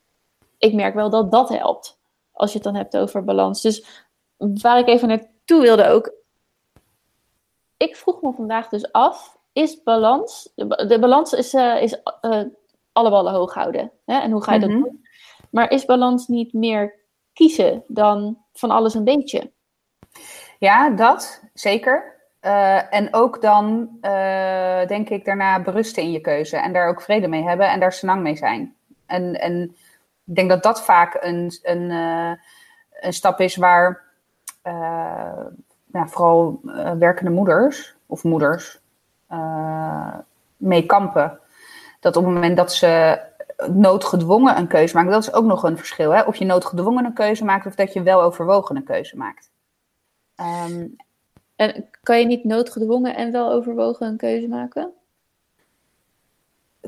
[0.57, 1.99] ik merk wel dat dat helpt.
[2.31, 3.61] Als je het dan hebt over balans.
[3.61, 4.05] Dus
[4.37, 6.16] waar ik even naartoe wilde ook.
[7.77, 9.37] Ik vroeg me vandaag dus af.
[9.51, 10.51] Is balans.
[10.55, 12.41] De, balans is, uh, is uh,
[12.91, 13.91] alle ballen hoog houden.
[14.05, 14.19] Hè?
[14.19, 14.81] En hoe ga je dat mhm.
[14.81, 15.05] doen?
[15.49, 16.95] Maar is balans niet meer
[17.33, 19.51] kiezen dan van alles een beetje?
[20.59, 22.15] Ja, dat zeker.
[22.41, 23.89] Uh, en ook dan,
[24.87, 26.57] denk ik, daarna berusten in je keuze.
[26.57, 28.75] En daar ook vrede mee hebben en daar senang mee zijn.
[29.05, 29.75] En, en
[30.25, 31.89] ik denk dat dat vaak een, een,
[32.99, 34.03] een stap is waar
[35.97, 36.59] nou, vooral
[36.99, 38.79] werkende moeders of moeders
[40.57, 41.39] mee kampen.
[41.99, 43.19] Dat op het moment dat ze
[43.71, 46.11] noodgedwongen een keuze maken, dat is ook nog een verschil.
[46.11, 46.21] Hè?
[46.21, 49.49] Of je noodgedwongen een keuze maakt of dat je wel overwogen een keuze maakt.
[50.69, 50.95] Um,
[51.55, 54.91] en kan je niet noodgedwongen en wel overwogen een keuze maken?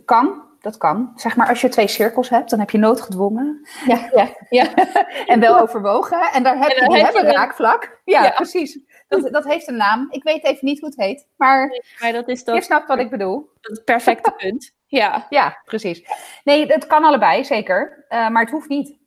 [0.06, 1.12] Kan, dat kan.
[1.16, 3.68] Zeg maar, als je twee cirkels hebt, dan heb je noodgedwongen.
[3.86, 4.74] Ja, ja, ja.
[5.34, 6.32] en wel overwogen.
[6.32, 8.00] En daar heb je, een raakvlak.
[8.06, 8.80] Ja, precies.
[9.10, 10.08] Dat, dat heeft een naam.
[10.12, 11.28] Ik weet even niet hoe het heet.
[11.36, 13.50] Maar, maar dat is je snapt wat ik bedoel.
[13.62, 14.72] Het perfecte punt.
[14.86, 15.26] Ja.
[15.30, 16.04] Ja, precies.
[16.44, 18.06] Nee, het kan allebei, zeker.
[18.10, 18.98] Uh, maar het hoeft niet.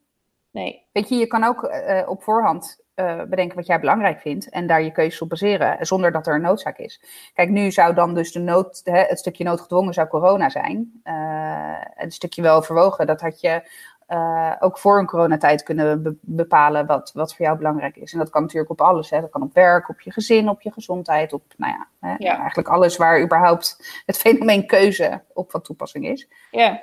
[0.51, 0.87] Nee.
[0.93, 4.67] Weet je, je kan ook uh, op voorhand uh, bedenken wat jij belangrijk vindt en
[4.67, 7.03] daar je keuzes op baseren, zonder dat er een noodzaak is.
[7.35, 11.01] Kijk, nu zou dan dus de nood, hè, het stukje noodgedwongen zou corona zijn.
[11.05, 13.63] Uh, het stukje wel overwogen, dat had je
[14.09, 18.13] uh, ook voor een coronatijd kunnen be bepalen wat, wat voor jou belangrijk is.
[18.13, 19.11] En dat kan natuurlijk op alles.
[19.11, 19.21] Hè.
[19.21, 22.39] Dat kan op werk, op je gezin, op je gezondheid, op nou ja, hè, ja.
[22.39, 26.29] eigenlijk alles waar überhaupt het fenomeen keuze op van toepassing is.
[26.51, 26.83] Ja.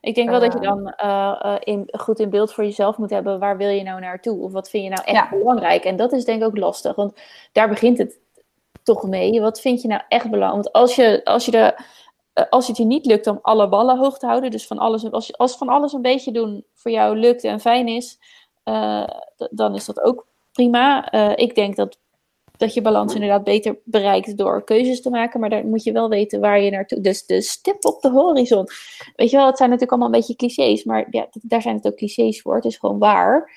[0.00, 3.38] Ik denk wel dat je dan uh, in, goed in beeld voor jezelf moet hebben.
[3.38, 4.42] Waar wil je nou naartoe?
[4.42, 5.84] Of wat vind je nou echt belangrijk?
[5.84, 6.94] En dat is denk ik ook lastig.
[6.94, 7.20] Want
[7.52, 8.18] daar begint het
[8.82, 9.40] toch mee.
[9.40, 10.62] Wat vind je nou echt belangrijk?
[10.62, 11.74] Want als je, als je de
[12.50, 15.26] als het je niet lukt om alle ballen hoog te houden, dus van alles, als,
[15.26, 18.18] je, als van alles een beetje doen voor jou lukt en fijn is,
[18.64, 19.06] uh,
[19.50, 21.14] dan is dat ook prima.
[21.14, 21.98] Uh, ik denk dat
[22.56, 25.40] dat je balans inderdaad beter bereikt door keuzes te maken.
[25.40, 27.00] Maar daar moet je wel weten waar je naartoe.
[27.00, 28.66] Dus de stip op de horizon.
[29.16, 30.84] Weet je wel, het zijn natuurlijk allemaal een beetje clichés.
[30.84, 32.54] Maar ja, daar zijn het ook clichés voor.
[32.54, 33.50] Het is gewoon waar.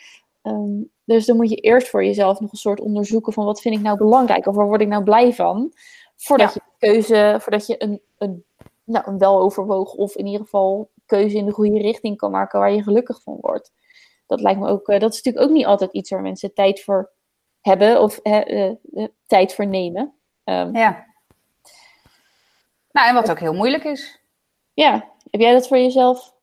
[0.43, 3.75] Um, dus dan moet je eerst voor jezelf nog een soort onderzoeken van wat vind
[3.75, 5.73] ik nou belangrijk of waar word ik nou blij van.
[6.15, 8.43] Voordat je keuze, voordat je een, een,
[8.89, 12.71] nou, een weloverwogen of in ieder geval keuze in de goede richting kan maken waar
[12.71, 13.71] je gelukkig van wordt.
[14.25, 16.83] Dat lijkt me ook, uh, dat is natuurlijk ook niet altijd iets waar mensen tijd
[16.83, 17.11] voor
[17.61, 18.73] hebben of uh,
[19.25, 20.13] tijd voor nemen.
[20.43, 21.05] Um, ja.
[22.91, 24.21] Nou, en wat ook heel moeilijk is.
[24.73, 24.93] Ja,
[25.29, 26.33] heb jij dat voor jezelf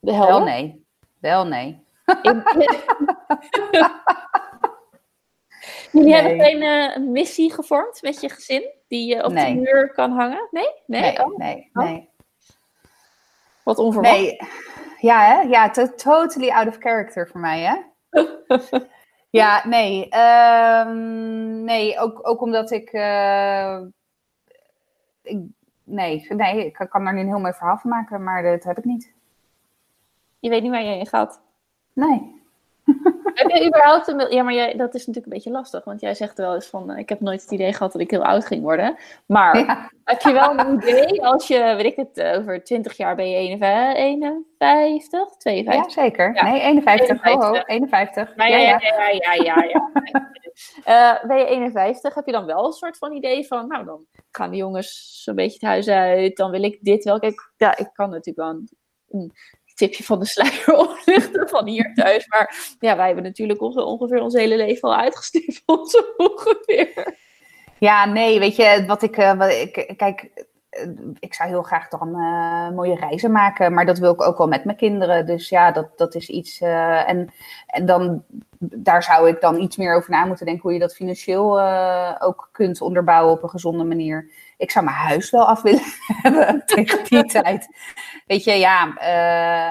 [0.00, 0.34] behelpen?
[0.34, 0.86] Wel nee.
[1.18, 1.86] Wel nee.
[5.92, 6.20] Jullie nee.
[6.20, 9.54] hebben geen uh, missie gevormd met je gezin die je op nee.
[9.54, 10.48] de muur kan hangen?
[10.50, 10.68] Nee?
[10.86, 11.24] Nee, nee.
[11.24, 11.36] Oh.
[11.36, 11.84] nee, oh.
[11.84, 12.08] nee.
[13.64, 14.14] Wat onverwacht.
[14.14, 14.38] Nee.
[15.00, 15.40] Ja, hè?
[15.40, 17.76] Ja, totally out of character voor mij, hè?
[19.30, 20.08] Ja, nee.
[20.16, 23.80] Um, nee, ook, ook omdat ik, uh,
[25.22, 25.40] ik.
[25.84, 28.78] nee, nee, ik kan daar nu een heel mooi verhaal van maken, maar dat heb
[28.78, 29.14] ik niet.
[30.38, 31.42] Je weet niet waar je in gaat?
[31.92, 32.37] Nee.
[33.38, 34.30] heb je überhaupt een...
[34.30, 35.84] Ja, maar jij, dat is natuurlijk een beetje lastig.
[35.84, 36.96] Want jij zegt wel eens van...
[36.96, 38.96] Ik heb nooit het idee gehad dat ik heel oud ging worden.
[39.26, 41.74] Maar heb je wel een idee als je...
[41.76, 45.94] Weet ik het, over 20 jaar ben je 51, 52?
[45.94, 46.32] Ja, zeker.
[46.42, 47.24] Nee, 51.
[47.24, 47.66] 51.
[47.66, 48.32] 51.
[48.36, 48.78] ja, ja, ja.
[48.78, 49.90] ja, ja, ja,
[50.86, 52.14] uh, ben je 51?
[52.14, 53.68] Heb je dan wel een soort van idee van...
[53.68, 56.36] Nou, dan gaan de jongens zo'n beetje het huis uit.
[56.36, 57.18] Dan wil ik dit wel.
[57.18, 58.62] Kijk, ja, ik kan natuurlijk wel
[59.08, 59.32] een
[59.78, 62.26] tipje van de sluier oplichten van hier thuis.
[62.26, 67.16] Maar ja, wij hebben natuurlijk ongeveer ons hele leven al uitgestippeld, ongeveer.
[67.78, 70.88] Ja, nee, weet je, wat ik, uh, wat ik kijk, eh,
[71.18, 74.48] ik zou heel graag dan uh, mooie reizen maken, maar dat wil ik ook wel
[74.48, 75.26] met mijn kinderen.
[75.26, 76.60] Dus ja, dat, dat is iets.
[76.60, 77.32] En,
[77.66, 78.24] en dan,
[78.58, 81.60] daar zou ik dan iets meer over na moeten denken hoe je dat financieel
[82.20, 84.30] ook kunt onderbouwen op een gezonde manier.
[84.58, 85.82] Ik zou mijn huis wel af willen
[86.22, 87.68] hebben tegen die tijd.
[88.26, 88.86] Weet je, ja.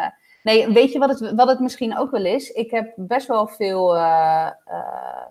[0.03, 0.09] Uh,
[0.43, 2.51] nee, weet je wat het, wat het misschien ook wel is?
[2.51, 5.25] Ik heb best wel veel uh, uh,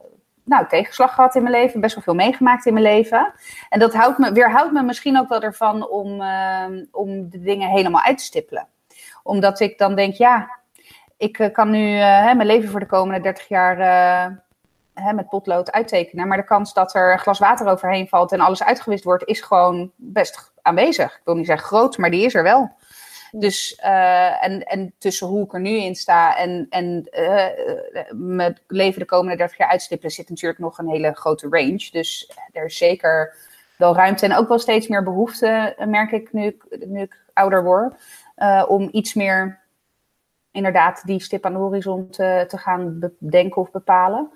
[0.44, 1.80] nou, tegenslag gehad in mijn leven.
[1.80, 3.32] Best wel veel meegemaakt in mijn leven.
[3.68, 6.10] En dat houdt me, weerhoudt me misschien ook wel ervan om,
[6.90, 8.68] om de dingen helemaal uit te stippelen.
[9.22, 10.58] Omdat ik dan denk, ja,
[11.16, 14.44] ik kan nu hè, mijn leven voor de komende 30 jaar
[15.00, 16.28] hè, met potlood uittekenen.
[16.28, 19.40] Maar de kans dat er een glas water overheen valt en alles uitgewist wordt, is
[19.40, 21.14] gewoon best aanwezig.
[21.14, 22.70] Ik wil niet zeggen groot, maar die is er wel.
[23.30, 27.44] Dus, uh, en, en tussen hoe ik er nu in sta en, en uh,
[28.12, 31.88] mijn leven de komende 30 jaar uitstippelen, zit natuurlijk nog een hele grote range.
[31.90, 33.34] Dus er is zeker
[33.76, 37.64] wel ruimte en ook wel steeds meer behoefte, merk ik nu ik, nu ik ouder
[37.64, 37.94] word,
[38.36, 39.60] uh, om iets meer
[40.50, 44.30] inderdaad die stip aan de horizon te, te gaan bedenken of bepalen.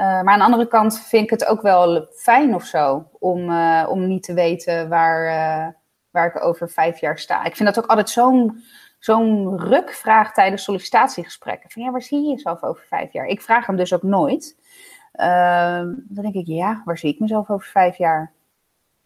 [0.00, 3.50] Uh, maar aan de andere kant vind ik het ook wel fijn of zo om,
[3.50, 5.72] uh, om niet te weten waar, uh,
[6.10, 7.44] waar ik over vijf jaar sta.
[7.44, 8.62] Ik vind dat ook altijd zo'n
[8.98, 11.70] zo'n rukvraag tijdens sollicitatiegesprekken.
[11.70, 13.26] Van ja, waar zie je jezelf over vijf jaar?
[13.26, 14.56] Ik vraag hem dus ook nooit.
[15.12, 18.32] Ehm, dan denk ik, ja, waar zie ik mezelf over vijf jaar?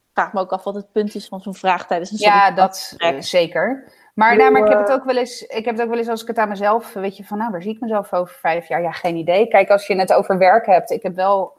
[0.02, 2.50] Ik vraag me ook af wat het punt is van zo'n vraag tijdens een Ja,
[2.50, 3.92] dat zeker.
[4.14, 6.09] Maar, nou, maar ik heb het ook wel eens, ik heb het ook wel eens
[6.09, 8.68] als ik het aan mezelf, weet je, van nou, waar zie ik mezelf over vijf
[8.68, 8.83] jaar?
[8.83, 9.48] Ja, geen idee.
[9.48, 11.57] Kijk, als je het over werk hebt, ik heb wel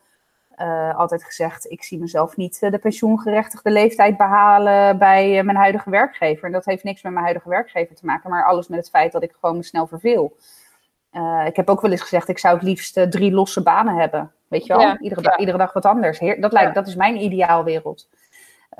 [0.57, 5.57] uh, altijd gezegd, ik zie mezelf niet uh, de pensioengerechtigde leeftijd behalen bij uh, mijn
[5.57, 6.43] huidige werkgever.
[6.43, 9.11] En dat heeft niks met mijn huidige werkgever te maken, maar alles met het feit
[9.11, 10.37] dat ik gewoon me snel verveel.
[11.45, 14.31] ik heb ook wel eens gezegd, ik zou het liefst drie losse banen hebben.
[14.47, 14.81] Weet je wel?
[14.81, 15.37] Ja, iedere, ja.
[15.37, 16.19] iedere dag wat anders.
[16.19, 16.73] Heer, dat, lijkt, ja.
[16.73, 18.07] dat is mijn ideaalwereld.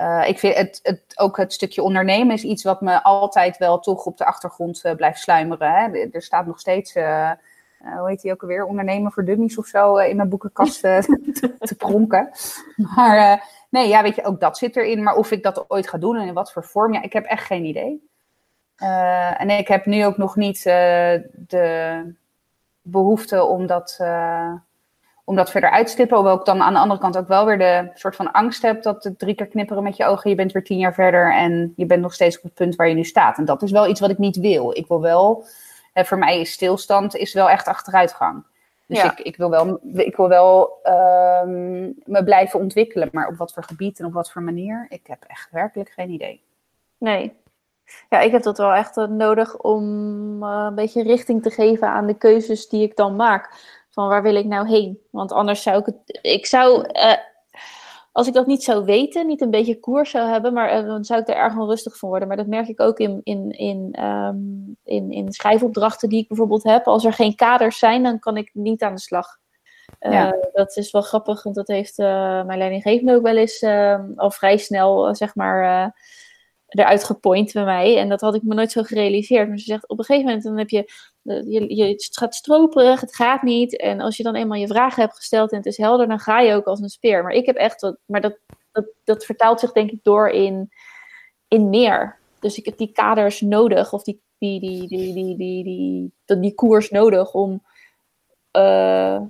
[0.00, 3.78] Uh, ik vind het, het, ook het stukje ondernemen is iets wat me altijd wel
[3.78, 5.72] toch op de achtergrond uh, blijft sluimeren.
[5.72, 6.08] Hè.
[6.12, 7.30] Er staat nog steeds, uh,
[7.78, 11.20] hoe heet die ook alweer, ondernemen voor dummies of zo in mijn boekenkast te,
[11.58, 12.30] te, pronken.
[12.76, 15.02] Maar nee, ja, weet je, ook dat zit erin.
[15.02, 17.24] Maar of ik dat ooit ga doen en in wat voor vorm, ja, ik heb
[17.24, 18.08] echt geen idee.
[19.36, 22.14] en ik heb nu ook nog niet de
[22.82, 23.98] behoefte om dat
[25.26, 26.16] om dat verder uit te stippen.
[26.16, 28.82] Hoewel ik dan aan de andere kant ook wel weer de soort van angst heb
[28.82, 30.30] dat het drie keer knipperen met je ogen.
[30.30, 32.88] Je bent weer tien jaar verder en je bent nog steeds op het punt waar
[32.88, 33.38] je nu staat.
[33.38, 34.76] En dat is wel iets wat ik niet wil.
[34.76, 35.44] Ik wil wel,
[35.92, 38.44] hè, voor mij is stilstand is wel echt achteruitgang.
[38.86, 39.12] Dus ja.
[39.12, 43.08] ik, ik wil wel, ik wil wel um, me blijven ontwikkelen.
[43.12, 46.10] Maar op wat voor gebied en op wat voor manier, ik heb echt werkelijk geen
[46.10, 46.42] idee.
[46.98, 47.32] Nee.
[48.08, 49.82] Ja, ik heb dat wel echt nodig om
[50.42, 53.50] uh, een beetje richting te geven aan de keuzes die ik dan maak
[53.96, 54.98] van waar wil ik nou heen?
[55.10, 56.18] Want anders zou ik het.
[56.22, 56.88] Ik zou.
[56.92, 57.12] Uh,
[58.12, 61.04] als ik dat niet zou weten, niet een beetje koers zou hebben, maar uh, dan
[61.04, 62.28] zou ik er erg onrustig van worden.
[62.28, 66.62] Maar dat merk ik ook in, in, in, um, in, in schrijfopdrachten die ik bijvoorbeeld
[66.62, 66.86] heb.
[66.86, 69.26] Als er geen kaders zijn, dan kan ik niet aan de slag.
[70.00, 70.36] Uh, ja.
[70.52, 74.56] Dat is wel grappig, want dat heeft mijn leidinggevende ook wel eens ehm, al vrij
[74.56, 75.92] snel, zeg maar
[76.66, 77.98] eruit gepoint bij mij.
[77.98, 79.48] En dat had ik me nooit zo gerealiseerd.
[79.48, 80.90] Maar ze zegt, op een gegeven moment dan heb je,
[81.26, 83.80] je, je het gaat stroperig, het gaat niet.
[83.80, 86.40] En als je dan eenmaal je vragen hebt gesteld en het is helder, dan ga
[86.40, 87.22] je ook als een speer.
[87.22, 88.38] Maar ik heb echt, wat, maar dat,
[88.72, 90.70] dat, dat vertaalt zich denk ik door in,
[91.48, 92.18] in meer.
[92.40, 96.54] Dus ik heb die kaders nodig, of die, die, die, die, die, die, die, die,
[96.54, 97.62] koers nodig om,
[98.52, 99.20] uh,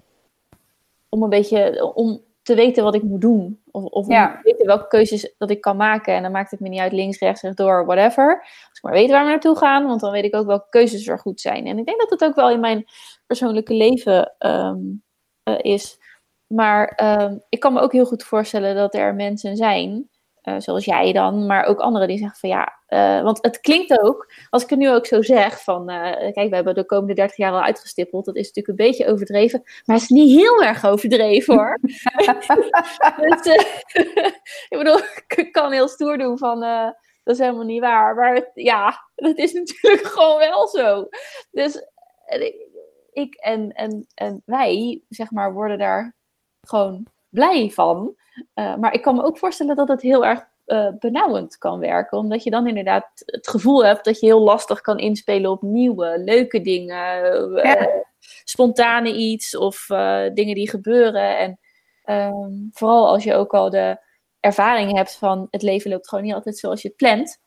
[1.09, 3.61] om een beetje, om, te weten wat ik moet doen.
[3.71, 4.41] Of, of ja.
[4.43, 6.15] weten welke keuzes dat ik kan maken.
[6.15, 8.39] En dan maakt het me niet uit links, rechts, rechtdoor, whatever.
[8.41, 11.07] Als ik maar weet waar we naartoe gaan, want dan weet ik ook welke keuzes
[11.07, 11.67] er goed zijn.
[11.67, 12.85] En ik denk dat het ook wel in mijn
[13.27, 15.03] persoonlijke leven um,
[15.49, 15.99] uh, is.
[16.47, 20.09] Maar um, ik kan me ook heel goed voorstellen dat er mensen zijn
[20.49, 24.01] uh, zoals jij dan, maar ook anderen die zeggen van ja, uh, want het klinkt
[24.01, 27.15] ook, als ik het nu ook zo zeg, van uh, kijk, we hebben de komende
[27.15, 30.63] 30 jaar al uitgestippeld, dat is natuurlijk een beetje overdreven, maar het is niet heel
[30.63, 31.79] erg overdreven hoor.
[33.43, 33.57] dus,
[34.69, 34.99] ik bedoel,
[35.37, 36.61] ik kan heel stoer doen van
[37.27, 41.09] dat is helemaal niet waar, maar het, ja, dat is natuurlijk gewoon wel zo.
[41.51, 41.83] Dus
[43.13, 46.15] ik en, en, en wij, zeg maar, worden daar
[46.61, 47.07] gewoon
[47.37, 48.15] blij van.
[48.55, 52.19] Uh, maar ik kan me ook voorstellen dat het heel erg uh, benauwend kan werken.
[52.19, 56.19] Omdat je dan inderdaad het gevoel hebt dat je heel lastig kan inspelen op nieuwe,
[56.19, 57.25] leuke dingen.
[57.53, 57.87] Uh,
[58.45, 59.87] spontane iets of
[60.35, 61.39] dingen die gebeuren.
[61.39, 61.59] En
[62.33, 63.99] um, vooral als je ook al de
[64.41, 67.41] ervaring hebt van het leven loopt gewoon niet altijd zoals je het plant.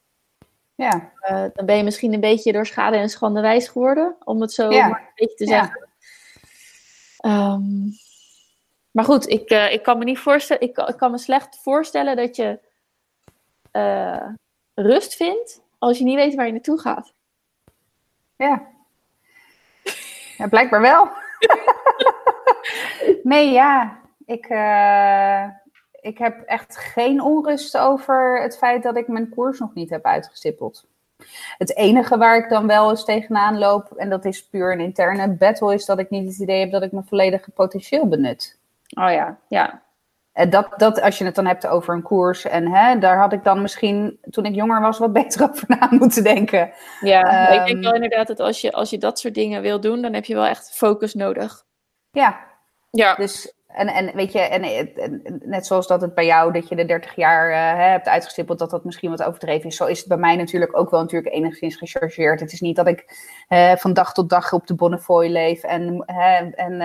[0.76, 1.12] Ja.
[1.30, 4.52] Uh, dan ben je misschien een beetje door schade en schande wijs geworden, om het
[4.52, 4.88] zo Ja.
[4.88, 5.88] maar een beetje te zeggen.
[7.18, 7.62] Ehm,
[8.92, 12.16] maar goed, ik, uh, ik kan me niet voorstellen, ik, ik, kan me slecht voorstellen
[12.16, 12.60] dat je
[13.72, 14.28] uh,
[14.74, 17.14] rust vindt als je niet weet waar je naartoe gaat.
[18.36, 18.68] Ja.
[20.38, 21.10] Ja, blijkbaar wel.
[23.24, 24.00] nee, ja.
[24.26, 25.44] Ik, uh,
[26.02, 30.06] ik heb echt geen onrust over het feit dat ik mijn koers nog niet heb
[30.06, 30.88] uitgestippeld.
[31.58, 35.28] Het enige waar ik dan wel eens tegenaan loop, en dat is puur een interne
[35.28, 38.59] battle, is dat ik niet het idee heb dat ik mijn volledige potentieel benut.
[38.98, 39.84] Oh ja, ja.
[40.32, 43.34] En dat, dat, als je het dan hebt over een koers, en hè, daar had
[43.34, 46.72] ik dan misschien, toen ik jonger was, wat beter over na moeten denken.
[47.00, 49.80] Ja, um, ik denk wel inderdaad dat als je, als je dat soort dingen wil
[49.80, 51.64] doen, dan heb je wel echt focus nodig.
[52.12, 52.40] Ja.
[52.92, 53.16] Ja.
[53.16, 54.64] Dus en, en weet je, en,
[54.96, 58.60] en, net zoals dat het bij jou, dat je de 30 jaar uh, hebt uitgestippeld,
[58.60, 59.76] dat dat misschien wat overdreven is.
[59.76, 62.40] Zo is het bij mij natuurlijk ook wel natuurlijk enigszins gechargeerd.
[62.40, 63.06] Het is niet dat ik
[63.50, 66.78] uh, van dag tot dag op de Bonnefoy leef en, uh, en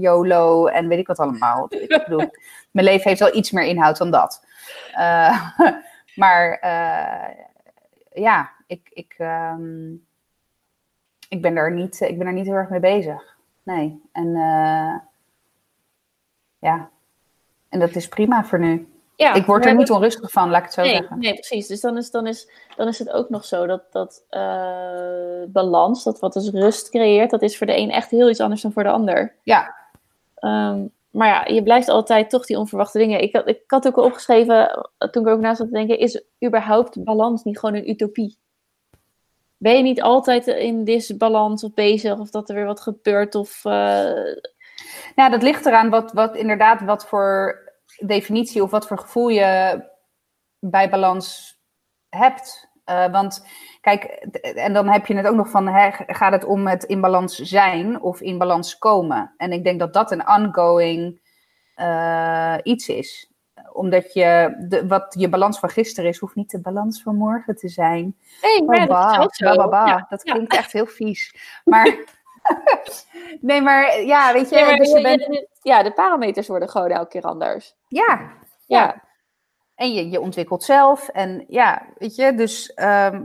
[0.00, 1.66] YOLO en weet ik wat allemaal.
[1.68, 2.30] ik bedoel,
[2.70, 4.44] mijn leven heeft wel iets meer inhoud dan dat.
[6.14, 6.58] maar
[8.12, 10.06] ja, ik, ik, um,
[11.28, 13.36] ik, ben daar niet, ik ben daar niet heel erg mee bezig.
[13.62, 14.36] Nee, en
[16.60, 16.90] ja,
[17.68, 18.88] en dat is prima voor nu.
[19.16, 21.18] Ja, ik word er niet onrustig van, laat ik het zo nee, zeggen.
[21.18, 21.66] Nee, precies.
[21.66, 26.04] Dus dan is, dan is, dan is het ook nog zo dat, dat uh, balans,
[26.04, 28.72] dat wat dus rust creëert, dat is voor de een echt heel iets anders dan
[28.72, 29.34] voor de ander.
[29.42, 29.74] Ja.
[30.40, 33.22] Um, maar ja, je blijft altijd toch die onverwachte dingen.
[33.22, 36.22] Ik had, ik had ook al opgeschreven, toen ik ook naast zat te denken, is
[36.44, 38.36] überhaupt balans niet gewoon een utopie?
[39.56, 43.64] Ben je niet altijd in disbalans of bezig, of dat er weer wat gebeurt, of...
[43.64, 44.36] Uh,
[45.14, 47.58] ja, dat ligt eraan wat, wat inderdaad wat voor
[47.98, 49.82] definitie of wat voor gevoel je
[50.58, 51.58] bij balans
[52.08, 52.68] hebt.
[52.90, 53.46] Uh, want
[53.80, 54.04] kijk,
[54.54, 57.36] en dan heb je het ook nog van, hè, gaat het om het in balans
[57.36, 59.34] zijn of in balans komen?
[59.36, 61.20] En ik denk dat dat een ongoing
[61.76, 63.30] uh, iets is.
[63.72, 67.56] Omdat je, de, wat je balans van gisteren is, hoeft niet de balans van morgen
[67.56, 68.16] te zijn.
[68.42, 69.36] Nee, maar ba, dat.
[69.36, 70.32] Ja, dat ja.
[70.32, 71.34] klinkt echt heel vies.
[71.64, 71.96] Maar...
[73.40, 75.20] nee, maar ja, weet je, Nee, dus je je- bent...
[75.20, 77.74] je- ja, de parameters worden gewoon elke keer anders.
[77.88, 78.32] Ja,
[78.66, 79.02] Ja,
[79.74, 81.08] En je, je ontwikkelt zelf.
[81.08, 83.22] En ja, weet je, dus ehm,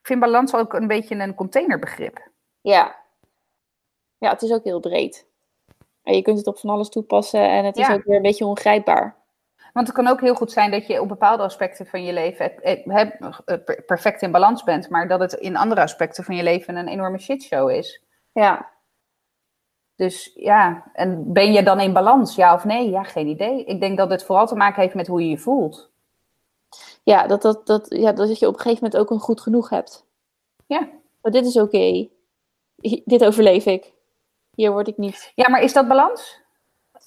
[0.00, 2.28] ik vind balans ook een beetje een containerbegrip.
[2.60, 2.98] ja.
[4.18, 5.26] Ja, het is ook heel breed.
[6.02, 8.44] En je kunt het op van alles toepassen en het is ook weer een beetje
[8.44, 9.16] ongrijpbaar.
[9.72, 12.62] Want het kan ook heel goed zijn dat je op bepaalde aspecten van je leven
[12.62, 16.36] eh, eh, eh, per- perfect in balans bent, maar dat het in andere aspecten van
[16.36, 18.02] je leven een enorme shitshow is.
[18.32, 18.68] Ja,
[19.96, 22.90] Dus ja, en ben je dan in balans, ja of nee?
[22.90, 23.64] Ja, geen idee.
[23.64, 25.90] Ik denk dat het vooral te maken heeft met hoe je je voelt.
[27.02, 29.68] ja, dat, dat, dat, ja dat je op een gegeven moment ook een goed genoeg
[29.70, 30.06] hebt.
[30.66, 30.88] Ja.
[31.22, 32.08] Maar dit is oké.
[33.04, 33.92] Dit overleef ik.
[34.54, 35.32] Hier word ik niet.
[35.34, 36.40] Ja, maar is dat balans?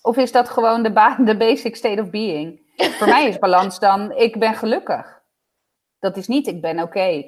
[0.06, 2.62] Of is dat gewoon de, de basic state of being?
[2.76, 5.22] Voor mij is balans dan, ik ben gelukkig.
[6.00, 7.24] Dat is niet, ik ben oké.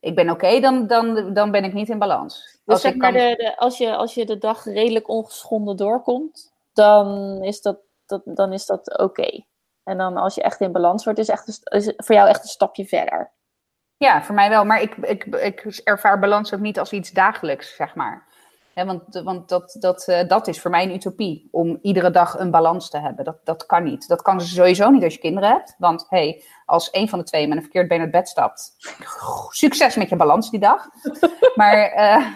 [0.00, 2.34] Ik ben oké, dan, dan, dan ben ik niet in balans.
[2.64, 5.76] Dus Als zeg maar, kan- de, de, als, je, als je de dag redelijk ongeschonden
[5.76, 9.44] doorkomt, dan is dat, dat, dan is dat oké.
[9.84, 12.42] En dan als je echt in balans wordt, is, echt een is voor jou echt
[12.42, 13.30] een stapje verder.
[13.96, 14.64] Ja, voor mij wel.
[14.64, 18.26] Maar ik, ik, ik ervaar balans ook niet als iets dagelijks, zeg maar.
[18.84, 21.48] Want want dat, dat, eh, dat is voor mij een utopie.
[21.50, 23.24] Om iedere dag een balans te hebben.
[23.24, 24.08] Dat, dat kan niet.
[24.08, 25.74] Dat kan sowieso niet als je kinderen hebt.
[25.78, 28.74] Want hey, als een van de twee met een verkeerd been uit bed stapt.
[29.48, 30.86] Succes met je balans die dag.
[31.54, 32.26] maar eh,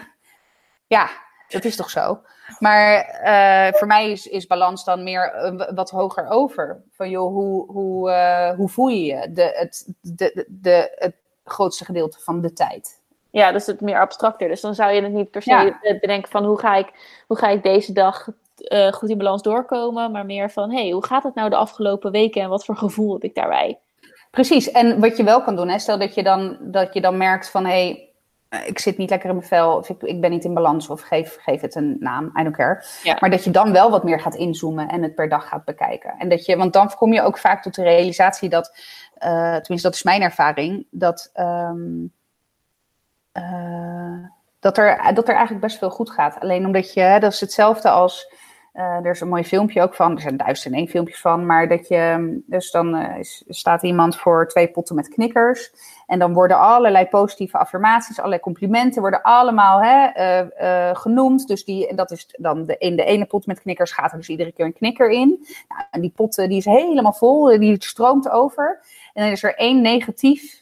[0.87, 1.09] ja,
[1.47, 2.21] dat is toch zo.
[2.59, 6.83] Maar eh, voor mij is, is balans dan meer wat hoger over.
[6.91, 9.31] Van joh, hoe, hoe, hoe voel je je?
[9.31, 13.00] De, het, de, de, het grootste gedeelte van de tijd.
[13.31, 14.47] Ja, dus het meer abstracter.
[14.47, 15.79] Dus dan zou je het niet per se Ja.
[15.81, 16.87] eh, bedenken van hoe ga ik,
[17.27, 20.11] hoe ga ik deze dag eh, goed in balans doorkomen.
[20.11, 23.13] Maar meer van, hey, hoe gaat het nou de afgelopen weken en wat voor gevoel
[23.13, 23.79] heb ik daarbij?
[24.31, 27.17] Precies, en wat je wel kan doen, hè, stel dat je dan, dat je dan
[27.17, 28.09] merkt van hé, hey,
[28.49, 30.89] eh, ik zit niet lekker in mijn vel, of ik, ik ben niet in balans,
[30.89, 32.83] of geef, geef het een naam, I don't care.
[33.03, 33.17] Ja.
[33.19, 36.15] Maar dat je dan wel wat meer gaat inzoomen en het per dag gaat bekijken.
[36.17, 38.75] En dat je, want dan kom je ook vaak tot de realisatie dat,
[39.61, 42.05] tenminste dat is mijn ervaring, dat, ehm,
[43.31, 44.23] eh,
[44.59, 46.39] dat, er, dat er eigenlijk best veel goed gaat.
[46.39, 48.33] Alleen omdat je, dat is hetzelfde als
[48.73, 50.15] uh, er is een mooi filmpje ook van.
[50.15, 51.45] Er zijn duizend en één filmpjes van.
[51.45, 52.41] Maar dat je.
[52.45, 53.15] Dus dan uh,
[53.47, 55.71] staat iemand voor twee potten met knikkers.
[56.07, 61.47] En dan worden allerlei positieve affirmaties, allerlei complimenten worden allemaal hè, genoemd.
[61.47, 64.29] Dus die, dat is dan de, in de ene pot met knikkers gaat er dus
[64.29, 65.47] iedere keer een knikker in.
[65.67, 68.79] Nou, en die pot die is helemaal vol, die stroomt over.
[69.13, 70.60] En dan is er één negatief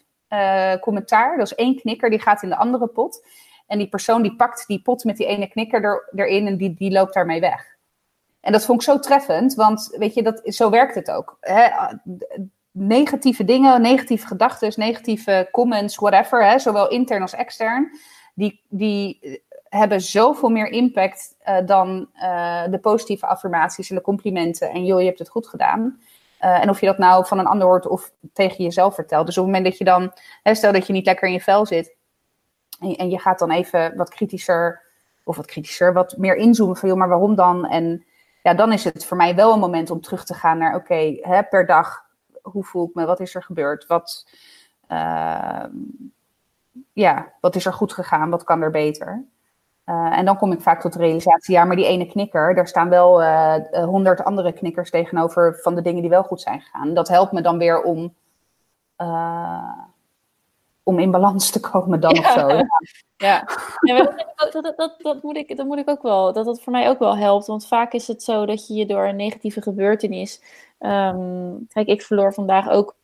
[0.80, 1.36] commentaar.
[1.36, 3.24] Dat is één knikker, die gaat in de andere pot.
[3.66, 6.74] En die persoon die pakt die pot met die ene knikker er, erin en die,
[6.74, 7.76] die loopt daarmee weg.
[8.40, 11.36] En dat vond ik zo treffend, want weet je, dat, zo werkt het ook.
[11.40, 11.68] Hè?
[12.70, 16.58] Negatieve dingen, negatieve gedachten, negatieve comments, whatever, hè?
[16.58, 17.90] zowel intern als extern,
[18.34, 22.08] die, die hebben zoveel meer impact uh, dan
[22.70, 24.70] de positieve affirmaties en de complimenten.
[24.70, 26.00] En joh, je hebt het goed gedaan.
[26.40, 29.26] Uh, en of je dat nou van een ander hoort of tegen jezelf vertelt.
[29.26, 30.12] Dus op het moment dat je dan,
[30.42, 31.96] hè, stel dat je niet lekker in je vel zit.
[32.80, 34.82] En, en, je gaat dan even wat kritischer,
[35.24, 37.66] of wat kritischer, wat meer inzoomen van joh, maar waarom dan?
[37.66, 38.04] En
[38.42, 41.14] ja, dan is het voor mij wel een moment om terug te gaan naar, oké,
[41.50, 42.04] per dag,
[42.42, 44.26] hoe voel ik me, wat is er gebeurd, wat,
[44.88, 45.64] uh,
[46.92, 49.24] ja, wat is er goed gegaan, wat kan er beter.
[49.90, 52.68] Uh, en dan kom ik vaak tot de realisatie, ja, maar die ene knikker, daar
[52.68, 56.94] staan wel eh, honderd andere knikkers tegenover van de dingen die wel goed zijn gegaan.
[56.94, 58.14] Dat helpt me dan weer om,
[60.82, 62.20] om in balans te komen dan ja.
[62.20, 62.48] of zo.
[62.48, 62.66] Ja.
[63.16, 63.46] Ja,
[63.80, 66.72] ja dat, dat, dat, dat, moet ik, dat moet ik ook wel, dat dat voor
[66.72, 67.46] mij ook wel helpt.
[67.46, 70.42] Want vaak is het zo dat je je door een negatieve gebeurtenis.
[70.78, 72.94] Um, kijk, ik verloor vandaag ook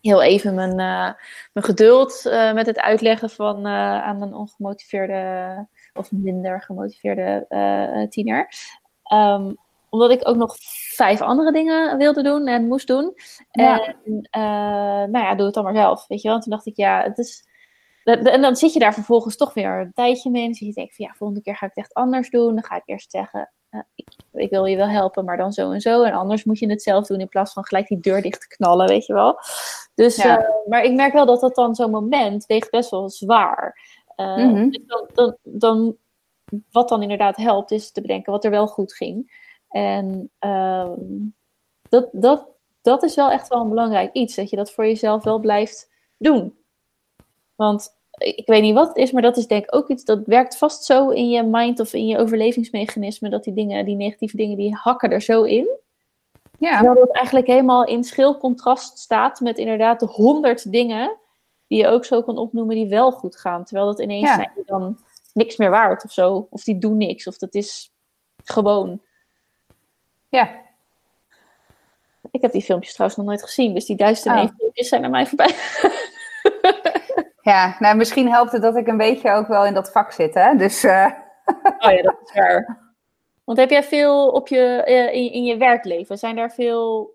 [0.00, 2.20] heel even mijn, mijn geduld
[2.54, 5.66] met het uitleggen van aan een ongemotiveerde
[5.96, 7.46] of minder gemotiveerde
[8.10, 8.48] tiener.
[9.12, 9.56] Um,
[9.88, 10.56] omdat ik ook nog
[10.94, 13.14] vijf andere dingen wilde doen en moest doen.
[13.50, 13.94] Ja.
[14.02, 14.28] En
[15.10, 16.06] nou ja, doe het dan maar zelf.
[16.06, 16.36] Weet je wel?
[16.36, 17.44] En toen dacht ik, ja, het is
[18.06, 20.44] en dan zit je daar vervolgens toch weer een tijdje mee.
[20.44, 22.54] En dan je denkt van ja, volgende keer ga ik het echt anders doen.
[22.54, 25.70] Dan ga ik eerst zeggen, uh, ik, ik, wil je wel helpen, maar dan zo
[25.70, 26.02] en zo.
[26.02, 28.48] En anders moet je het zelf doen in plaats van gelijk die deur dicht te
[28.48, 29.38] knallen, weet je wel.
[29.94, 30.40] Dus, ja.
[30.40, 33.80] uh, maar ik merk wel dat dat dan zo'n moment weegt best wel zwaar.
[34.16, 34.70] Uh, mm -hmm.
[34.86, 35.96] dan, dan, dan,
[36.70, 39.44] wat dan inderdaad helpt, is te bedenken wat er wel goed ging.
[39.70, 40.30] En
[41.88, 42.46] dat, dat,
[42.82, 44.34] dat is wel echt wel een belangrijk iets.
[44.34, 46.56] Dat je dat voor jezelf wel blijft doen.
[47.54, 50.26] Want ik weet niet wat het is, maar dat is denk ik ook iets dat
[50.26, 53.28] werkt vast zo in je mind of in je overlevingsmechanisme.
[53.28, 55.68] Dat die dingen, die negatieve dingen, die hakken er zo in.
[56.58, 56.76] Ja.
[56.76, 61.16] Terwijl dat eigenlijk helemaal in schil contrast staat met inderdaad de honderd dingen
[61.66, 63.64] die je ook zo kan opnoemen die wel goed gaan.
[63.64, 64.34] Terwijl dat ineens ja.
[64.34, 64.98] zijn die dan
[65.32, 66.46] niks meer waard of zo.
[66.50, 67.26] Of die doen niks.
[67.26, 67.92] Of dat is
[68.44, 69.00] gewoon.
[70.28, 70.64] Ja.
[72.30, 73.74] Ik heb die filmpjes trouwens nog nooit gezien.
[73.74, 74.56] Dus die duizend en één oh.
[74.56, 75.54] filmpjes zijn naar mij voorbij.
[77.46, 80.34] Ja, nou misschien helpt het dat ik een beetje ook wel in dat vak zit,
[80.34, 80.54] hè?
[80.56, 81.06] Dus, uh...
[81.84, 82.84] Oh ja, dat is waar.
[83.44, 87.14] Want heb jij veel op je, uh, in, in, je werkleven, zijn daar veel...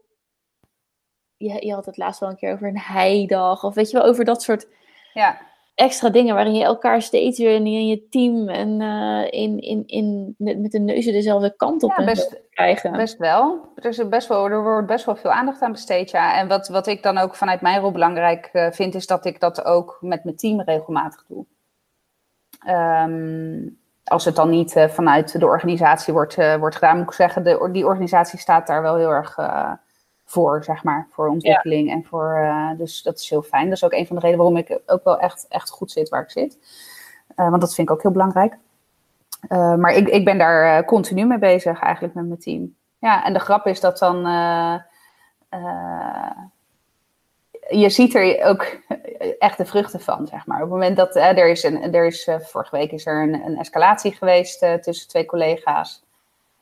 [1.42, 4.08] Je, je had het laatst wel een keer over een heidag, of weet je wel,
[4.08, 4.68] over dat soort
[5.14, 5.38] ja.
[5.76, 10.36] extra dingen waarin je elkaar steeds weer in je team en uh, in, in, in,
[10.38, 12.92] met, met de neuzen dezelfde kant op ja, best, krijgen.
[12.92, 13.72] Best wel.
[13.76, 14.50] Er, is best wel.
[14.50, 16.38] er wordt best wel veel aandacht aan besteed, ja.
[16.38, 19.40] En wat, wat ik dan ook vanuit mijn rol belangrijk uh, vind, is dat ik
[19.40, 21.46] dat ook met mijn team regelmatig doe.
[22.68, 27.44] Um, als het dan niet uh, vanuit de organisatie wordt, wordt gedaan, moet ik zeggen,
[27.44, 29.38] de, die organisatie staat daar wel heel erg
[30.32, 31.88] voor, zeg maar, voor ontwikkeling.
[31.88, 31.94] Ja.
[31.94, 33.66] En voor, uh, dus dat is heel fijn.
[33.66, 36.10] Dat is ook een van de redenen waarom ik ook wel echt, echt goed zit
[36.10, 36.58] waar ik zit.
[37.36, 38.58] Uh, want dat vind ik ook heel belangrijk.
[39.50, 42.76] Uh, maar ik, ik ben daar continu mee bezig eigenlijk met mijn team.
[43.00, 44.18] Ja, en de grap is dat dan...
[47.70, 48.78] je ziet er ook
[49.40, 50.58] echt de vruchten van, zeg maar.
[50.58, 53.58] Op het moment dat er is, een, er is vorige week is er een, een
[53.58, 56.04] escalatie geweest tussen twee collega's.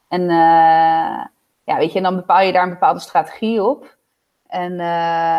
[0.07, 0.27] En
[1.69, 3.97] ja, weet je, en dan bepaal je daar een bepaalde strategie op.
[4.47, 4.77] En, uh,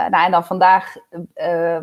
[0.09, 0.97] nou, en dan vandaag
[1.35, 1.79] uh,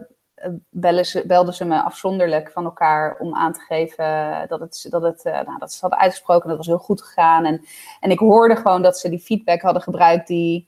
[0.70, 5.02] bellen ze, belden ze me afzonderlijk van elkaar om aan te geven dat, het, dat,
[5.02, 6.48] het, uh, nou, dat ze hadden uitgesproken.
[6.48, 7.46] Dat was heel goed gegaan.
[7.46, 7.66] En,
[8.00, 10.68] en ik hoorde gewoon dat ze die feedback hadden gebruikt die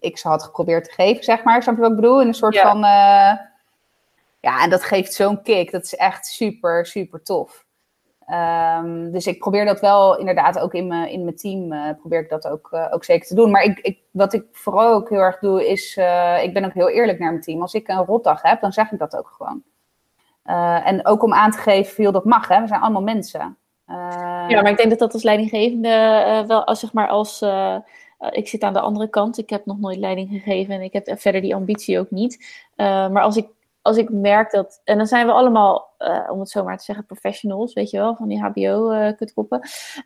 [0.00, 1.62] ik ze had geprobeerd te geven, zeg maar.
[1.62, 2.20] Snap je wat ik bedoel?
[2.20, 2.70] In een soort ja.
[2.70, 2.80] van...
[4.40, 5.70] ja, en dat geeft zo'n kick.
[5.70, 7.65] Dat is echt super, super tof.
[8.30, 12.20] Um, dus ik probeer dat wel inderdaad ook in mijn, in mijn team, uh, probeer
[12.20, 13.50] ik dat ook, uh, ook zeker te doen.
[13.50, 16.72] Maar ik, ik, wat ik vooral ook heel erg doe, is, uh, ik ben ook
[16.72, 17.60] heel eerlijk naar mijn team.
[17.60, 19.62] Als ik een rotdag heb, dan zeg ik dat ook gewoon.
[20.84, 22.60] en ook om aan te geven, veel dat mag, hè.
[22.60, 23.56] we zijn allemaal mensen.
[24.48, 25.88] ja, maar ik denk dat dat als leidinggevende
[26.46, 27.44] wel, als zeg maar als...
[28.30, 31.20] ik zit aan de andere kant, ik heb nog nooit leiding gegeven en ik heb
[31.20, 32.64] verder die ambitie ook niet.
[32.76, 33.46] maar als ik
[33.86, 36.84] als ik merk dat, en dan zijn we allemaal, uh, om het zo maar te
[36.84, 39.60] zeggen, professionals, weet je wel, van die HBO-kutkoppen.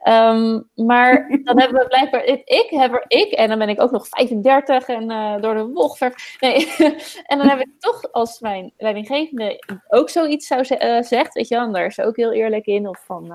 [0.05, 3.81] Uh, um, maar dan hebben we blijkbaar, ik heb er, ik, en dan ben ik
[3.81, 6.37] ook nog 35 en uh, door de wolgverf.
[6.41, 6.75] Nee,
[7.31, 10.65] en dan heb ik toch, als mijn leidinggevende ook zoiets zou
[11.05, 13.29] zegt, weet je wel, daar is ook heel eerlijk in, of van,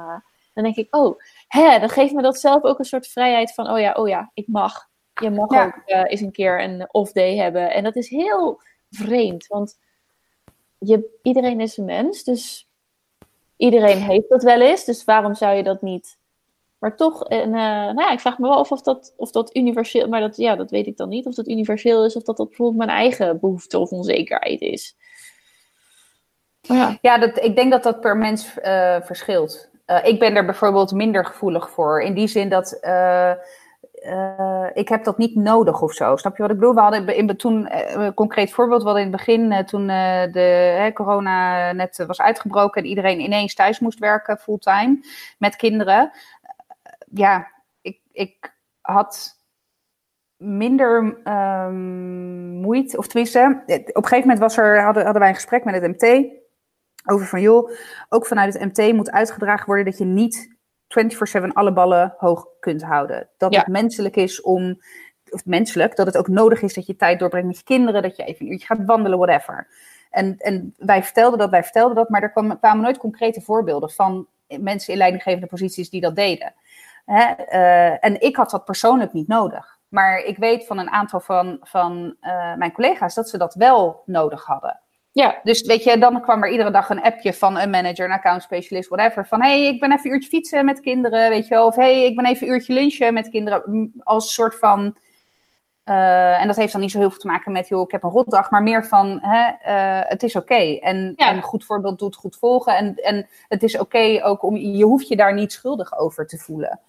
[0.53, 3.69] dan denk ik, oh, hè, dan geeft me dat zelf ook een soort vrijheid van,
[3.69, 4.87] oh ja, oh ja, ik mag.
[5.21, 5.65] Je mag ja.
[5.65, 7.71] ook eens een keer een off-day hebben.
[7.71, 9.77] En dat is heel vreemd, want
[10.77, 12.67] je, iedereen is een mens, dus
[13.57, 14.85] iedereen heeft dat wel eens.
[14.85, 16.17] Dus waarom zou je dat niet?
[16.77, 19.55] Maar toch, en, uh, nou ja, ik vraag me wel af of dat, of dat
[19.55, 21.25] universeel, maar dat, ja, dat weet ik dan niet.
[21.25, 24.95] Of dat universeel is, of dat dat bijvoorbeeld mijn eigen behoefte of onzekerheid is.
[26.61, 29.69] ja, ja dat, ik denk dat dat per mens uh, verschilt.
[29.87, 32.01] Uh, ik ben er bijvoorbeeld minder gevoelig voor.
[32.01, 32.79] In die zin dat
[34.05, 36.15] uh, ik heb dat niet nodig of zo.
[36.15, 36.73] Snap je wat ik bedoel?
[36.73, 37.67] We hadden in, toen,
[38.01, 42.87] een concreet voorbeeld, we in het begin, uh, toen de corona net was uitgebroken en
[42.87, 44.99] iedereen ineens thuis moest werken, fulltime,
[45.37, 46.11] met kinderen.
[47.11, 47.51] ja,
[47.81, 49.35] ik, ik had
[50.37, 55.35] minder um, moeite, of tenminste, op een gegeven moment was er, hadden, hadden wij een
[55.35, 56.25] gesprek met het MT
[57.05, 57.71] over van, joh,
[58.09, 60.54] ook vanuit het MT moet uitgedragen worden dat je niet
[61.43, 63.29] 24-7 alle ballen hoog kunt houden.
[63.37, 64.81] Dat het menselijk is om,
[65.29, 68.15] of menselijk, dat het ook nodig is dat je tijd doorbrengt met je kinderen, dat
[68.15, 69.67] je even een uurtje gaat wandelen, whatever.
[70.09, 73.89] En, en wij vertelden dat, wij vertelden dat, maar er kwamen, kwamen nooit concrete voorbeelden
[73.89, 76.53] van mensen in leidinggevende posities die dat deden.
[77.05, 77.33] Hè?
[77.51, 79.77] Uh, en ik had dat persoonlijk niet nodig.
[79.87, 84.01] Maar ik weet van een aantal van, van uh, mijn collega's dat ze dat wel
[84.05, 84.79] nodig hadden.
[85.15, 85.39] Ja.
[85.43, 88.41] Dus weet je, dan kwam er iedere dag een appje van een manager, een account
[88.41, 89.27] specialist, whatever.
[89.27, 91.65] Van hey, ik ben even een uurtje fietsen met kinderen, weet je wel.
[91.65, 93.93] Of hey, ik ben even een uurtje lunchen met kinderen.
[94.03, 94.97] Als soort van.
[95.85, 98.03] Uh, en dat heeft dan niet zo heel veel te maken met, joh, ik heb
[98.03, 100.53] een rotdag, maar meer van, hè, uh, het is oké.
[100.53, 100.77] Okay.
[100.77, 101.29] En, ja.
[101.29, 102.77] en goed voorbeeld doet goed volgen.
[102.77, 106.27] En, en het is oké okay ook om, je hoeft je daar niet schuldig over
[106.27, 106.79] te voelen.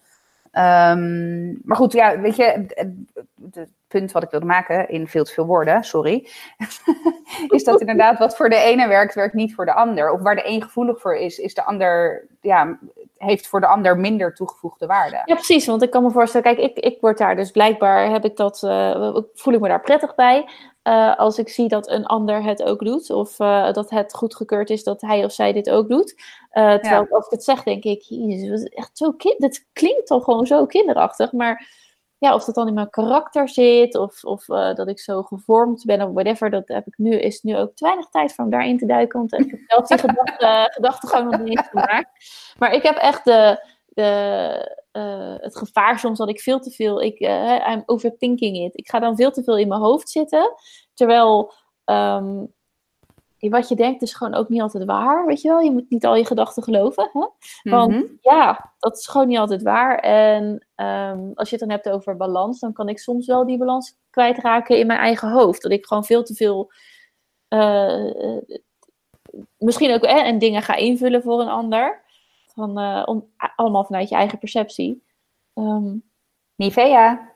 [0.51, 2.65] Um, maar goed, ja, weet je,
[3.87, 6.27] punt wat ik wilde maken in veel te veel woorden, sorry,
[7.47, 10.11] is dat inderdaad wat voor de ene werkt, werkt niet voor de ander.
[10.11, 12.79] Of waar de een gevoelig voor is, is de ander, ja,
[13.17, 15.21] heeft voor de ander minder toegevoegde waarde.
[15.25, 18.25] Ja, precies, want ik kan me voorstellen, kijk, ik, ik word daar dus blijkbaar, heb
[18.25, 20.49] ik dat, uh, voel ik me daar prettig bij.
[20.83, 24.69] Uh, als ik zie dat een ander het ook doet, of uh, dat het goedgekeurd
[24.69, 26.15] is dat hij of zij dit ook doet.
[26.51, 27.07] Terwijl ja.
[27.09, 31.31] als ik het zeg, denk ik, jezus, echt zo kind, klinkt toch gewoon zo kinderachtig.
[31.31, 31.67] Maar
[32.19, 36.01] ja, of dat dan in mijn karakter zit, of, of dat ik zo gevormd ben,
[36.01, 38.77] of whatever, dat heb ik nu, is nu ook te weinig tijd voor om daarin
[38.77, 39.19] te duiken.
[39.19, 42.09] Want ik heb zelf die gedachte, gedachtegang nog niet gemaakt.
[42.57, 47.01] Maar ik heb echt de, de, uh, het gevaar soms dat ik veel te veel,
[47.01, 48.77] ik, uh, I'm overthinking it.
[48.77, 50.53] Ik ga dan veel te veel in mijn hoofd zitten.
[50.93, 51.53] Terwijl
[51.85, 52.53] um,
[53.39, 55.59] wat je denkt is gewoon ook niet altijd waar, weet je wel.
[55.59, 57.09] Je moet niet al je gedachten geloven.
[57.13, 57.27] Hè?
[57.71, 58.17] Want mm -hmm.
[58.21, 59.97] ja, dat is gewoon niet altijd waar.
[59.99, 63.57] En um, als je het dan hebt over balans, dan kan ik soms wel die
[63.57, 65.61] balans kwijtraken in mijn eigen hoofd.
[65.61, 66.71] Dat ik gewoon veel te veel...
[67.49, 68.37] Uh,
[69.57, 72.03] misschien ook en dingen ga invullen voor een ander.
[72.53, 75.03] Van, uh, om, allemaal vanuit je eigen perceptie.
[75.53, 76.03] Um,
[76.55, 77.31] Nivea.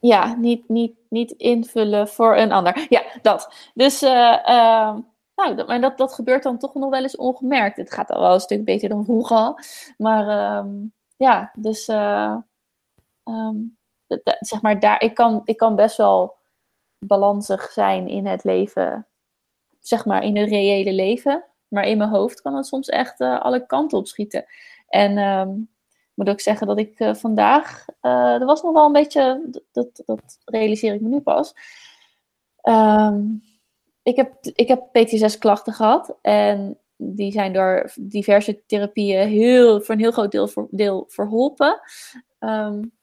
[0.00, 2.86] Ja, niet, niet, niet invullen voor een ander.
[2.88, 3.70] Ja, dat.
[3.74, 4.96] Dus, uh,
[5.44, 7.76] nou, dat, maar dat, dat gebeurt dan toch nog wel eens ongemerkt.
[7.76, 9.54] Het gaat al wel een stuk beter dan vroeger.
[9.96, 13.76] Maar um, ja, dus um,
[14.40, 16.36] zeg maar, daar, ik, kan, ik kan best wel
[16.98, 19.06] balansig zijn in het leven,
[19.80, 21.44] zeg maar in het reële leven.
[21.68, 24.44] Maar in mijn hoofd kan het soms echt uh, alle kanten op schieten.
[24.88, 25.70] En um,
[26.14, 30.38] moet ook zeggen dat ik uh, vandaag, er was nog wel een beetje, dat, dat
[30.44, 31.54] realiseer ik me nu pas.
[34.02, 40.00] Ik, heb, ik heb PTSS-klachten gehad en die zijn door diverse therapieën heel, voor een
[40.00, 41.80] heel groot deel, voor, deel verholpen.
[42.38, 42.98] Um,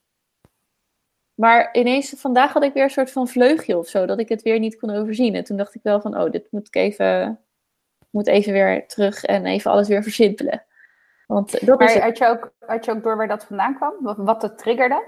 [1.34, 4.42] maar ineens, vandaag had ik weer een soort van vleugje of zo, dat ik het
[4.42, 5.36] weer niet kon overzien.
[5.36, 7.40] En toen dacht ik wel van, oh, dit moet ik even
[8.10, 10.66] moet even weer terug en even alles weer versimpelen.
[11.28, 13.94] Want dat maar is had, je ook, had je ook door waar dat vandaan kwam?
[14.00, 15.04] Wat, wat het triggerde?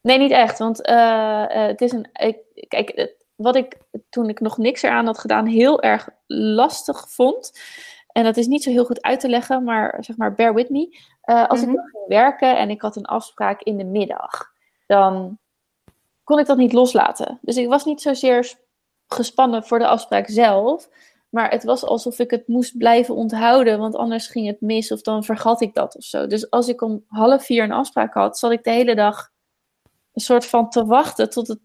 [0.00, 0.58] Nee, niet echt.
[0.58, 2.08] Want uh, uh, het is een.
[2.12, 2.38] Ik,
[2.68, 3.78] kijk, wat ik
[4.08, 7.60] toen ik nog niks eraan had gedaan, heel erg lastig vond.
[8.12, 10.68] En dat is niet zo heel goed uit te leggen, maar zeg maar, bear with
[10.68, 10.98] me.
[11.24, 14.52] Uh, als ik ging werken en ik had een afspraak in de middag,
[14.86, 15.38] dan
[16.24, 17.38] kon ik dat niet loslaten.
[17.42, 18.54] Dus ik was niet zozeer
[19.06, 20.88] gespannen voor de afspraak zelf,
[21.28, 25.02] maar het was alsof ik het moest blijven onthouden, want anders ging het mis of
[25.02, 26.26] dan vergat ik dat of zo.
[26.26, 29.30] Dus als ik om half vier een afspraak had, zat ik de hele dag
[30.12, 31.58] een soort van te wachten tot het.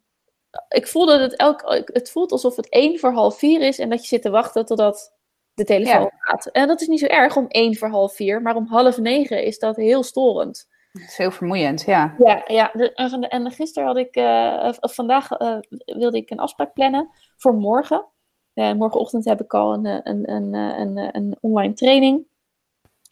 [0.70, 1.62] Ik voelde dat het elk.
[1.94, 4.66] Het voelt alsof het één voor half vier is en dat je zit te wachten
[4.66, 5.14] totdat
[5.54, 6.46] de telefoon gaat.
[6.46, 9.44] En dat is niet zo erg om één voor half vier, maar om half negen
[9.44, 10.68] is dat heel storend.
[10.92, 12.16] Dat is heel vermoeiend, ja.
[12.18, 12.74] Ja, ja.
[12.74, 18.06] en gisteren had ik, uh, vandaag uh, wilde ik een afspraak plannen voor morgen.
[18.54, 22.28] Uh, morgenochtend heb ik al een, een, een, een, een online training.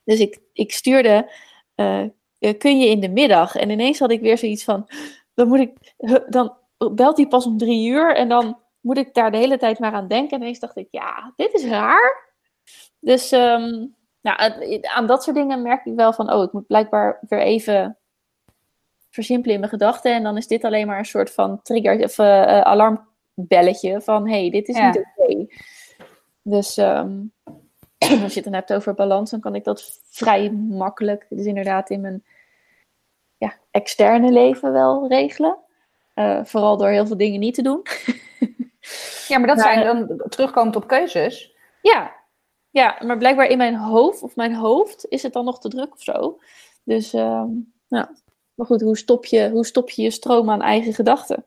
[0.04, 1.32] Dus ik, ik stuurde,
[2.58, 3.56] kun je in de middag?
[3.56, 4.89] En ineens had ik weer zoiets van,
[5.34, 5.94] dan moet ik,
[6.30, 6.58] dan
[6.91, 9.93] belt hij pas om drie uur en dan moet ik daar de hele tijd maar
[9.93, 10.36] aan denken.
[10.36, 12.31] En ineens dacht ik, ja, dit is raar.
[12.99, 17.19] Dus um, nou, aan dat soort dingen merk ik wel van, oh, ik moet blijkbaar
[17.29, 17.97] weer even
[19.09, 20.13] versimpelen in mijn gedachten.
[20.13, 24.49] En dan is dit alleen maar een soort van trigger of uh, alarmbelletje van, hey,
[24.49, 25.47] dit is niet oké.
[26.41, 27.34] Dus um,
[28.23, 31.89] als je het dan hebt over balans, dan kan ik dat vrij makkelijk, dus inderdaad
[31.89, 32.23] in mijn
[33.38, 35.57] ja, externe leven wel regelen.
[36.16, 37.82] Uh, vooral door heel veel dingen niet te doen.
[39.28, 41.55] ja, maar dat zijn dan terugkomend op keuzes.
[41.82, 42.16] Ja,
[42.70, 45.93] ja, maar blijkbaar in mijn hoofd, of mijn hoofd, is het dan nog te druk
[45.93, 46.39] of zo.
[46.84, 48.07] Dus, nou,
[48.53, 51.45] maar goed, hoe stop, je, hoe stop je je stroom aan eigen gedachten?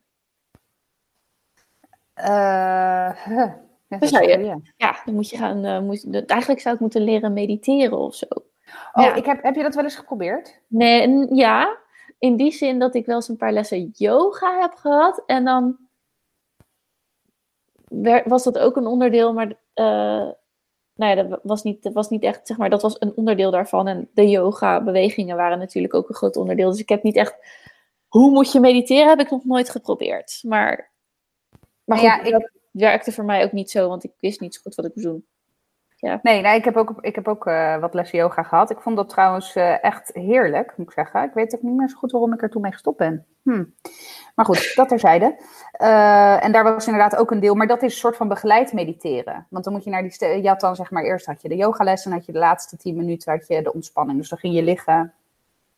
[2.21, 3.53] Uh, huh.
[3.89, 7.99] ja, je, ja, dan moet je gaan, uh, moet, eigenlijk zou ik moeten leren mediteren
[7.99, 8.27] of zo.
[8.93, 9.14] Oh, ja.
[9.14, 10.61] ik heb, heb je dat wel eens geprobeerd?
[10.67, 11.77] Nee, ja,
[12.19, 15.23] in die zin dat ik wel eens een paar lessen yoga heb gehad.
[15.27, 15.77] En dan
[18.25, 20.33] was dat ook een onderdeel, maar uh,
[20.95, 23.51] nou ja, dat was, niet, dat was niet echt, zeg maar, dat was een onderdeel
[23.51, 23.89] daarvan.
[23.89, 26.71] En de yoga-bewegingen waren natuurlijk ook een groot onderdeel.
[26.71, 27.37] Dus ik heb niet echt,
[28.09, 30.41] hoe moet je mediteren, heb ik nog nooit geprobeerd.
[30.43, 30.93] Maar,
[31.85, 32.33] maar goed, ja, ik...
[32.33, 34.95] dat werkte voor mij ook niet zo, want ik wist niet zo goed wat ik
[34.95, 35.27] moest doen.
[36.07, 36.19] Ja.
[36.23, 38.71] Nee, ik heb ook, ik heb ook uh, wat lessen yoga gehad.
[38.71, 41.23] Ik vond dat trouwens uh, echt heerlijk, moet ik zeggen.
[41.23, 43.27] Ik weet ook niet meer zo goed waarom ik er toen mee gestopt ben.
[43.43, 43.65] Hm.
[44.35, 45.37] Maar goed, dat terzijde.
[45.83, 48.73] Uh, en daar was inderdaad ook een deel, maar dat is een soort van begeleid
[48.73, 49.47] mediteren.
[49.51, 51.57] Want dan moet je naar die, je had dan zeg maar, eerst had je de
[51.57, 54.19] yogales en had je de laatste tien minuten had je de ontspanning.
[54.19, 55.13] Dus dan ging je liggen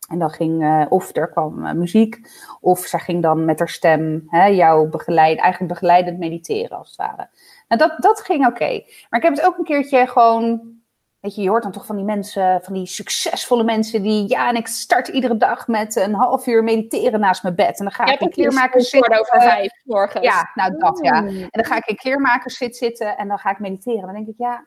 [0.09, 2.21] en dan ging, of er kwam muziek,
[2.61, 6.97] of zij ging dan met haar stem hè, jou begeleiden, eigenlijk begeleidend mediteren als het
[6.97, 7.29] ware.
[7.69, 8.83] Nou, dat, dat ging oké.
[9.11, 10.77] Maar ik heb het ook een keertje gewoon
[11.21, 14.49] Weet je, je hoort dan toch van die mensen, van die succesvolle mensen die, ja,
[14.49, 17.79] en ik start iedere dag met een half uur mediteren naast mijn bed.
[17.79, 19.21] En dan ga ik in kleermakers zitten.
[19.21, 20.25] over vijf morgens.
[20.25, 21.25] Ja, nou dat ja.
[21.25, 24.03] En dan ga ik in kleermakers zit zitten en dan ga ik mediteren.
[24.03, 24.67] Dan denk ik, ja,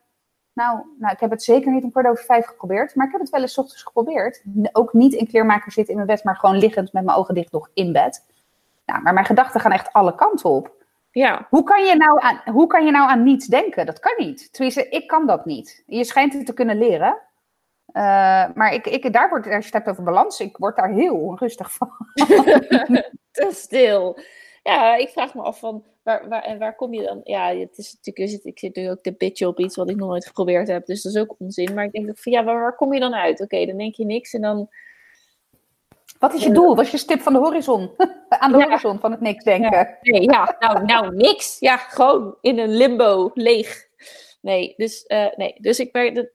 [0.53, 2.95] nou, nou, ik heb het zeker niet om kwart over vijf geprobeerd.
[2.95, 4.43] Maar ik heb het wel eens ochtends geprobeerd.
[4.71, 7.51] Ook niet in kleermakers zitten in mijn bed, maar gewoon liggend met mijn ogen dicht
[7.51, 8.25] nog in bed.
[8.85, 10.80] Nou, maar mijn gedachten gaan echt alle kanten op.
[11.11, 11.47] Ja.
[11.49, 13.85] Hoe kan, je nou aan, hoe kan je nou aan niets denken?
[13.85, 14.53] Dat kan niet.
[14.53, 15.83] Tenminste, ik kan dat niet.
[15.85, 17.21] Je schijnt het te kunnen leren.
[17.93, 18.03] Uh,
[18.53, 21.15] maar ik, ik, daar wordt, als je het hebt over balans, ik word daar heel
[21.15, 21.91] onrustig van.
[23.31, 24.19] te stil.
[24.63, 27.19] Ja, ik vraag me af van, waar, waar, en waar kom je dan?
[27.23, 30.09] Ja, het is natuurlijk, ik zit nu ook te bitchen op iets wat ik nog
[30.09, 31.73] nooit geprobeerd heb, dus dat is ook onzin.
[31.73, 33.41] Maar ik denk van, ja, waar, waar kom je dan uit?
[33.41, 34.69] Oké, dan denk je niks en dan
[36.21, 36.75] wat is je doel?
[36.75, 37.91] Wat is je stip van de horizon?
[38.29, 39.71] Aan de horizon van het niks denken.
[39.71, 41.59] Ja, nee, ja nou, nou, niks.
[41.59, 43.87] Ja, gewoon in een limbo, leeg.
[44.41, 45.55] Nee, dus, uh, nee.
[45.57, 46.31] dus ik werk,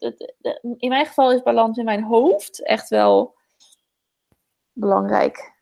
[0.76, 3.34] in mijn geval is balans in mijn hoofd echt wel
[4.72, 5.54] belangrijk.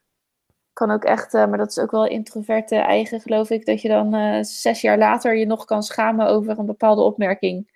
[0.73, 3.89] Kan ook echt, uh, maar dat is ook wel introverte eigen, geloof ik, dat je
[3.89, 7.74] dan uh, zes jaar later je nog kan schamen over een bepaalde opmerking.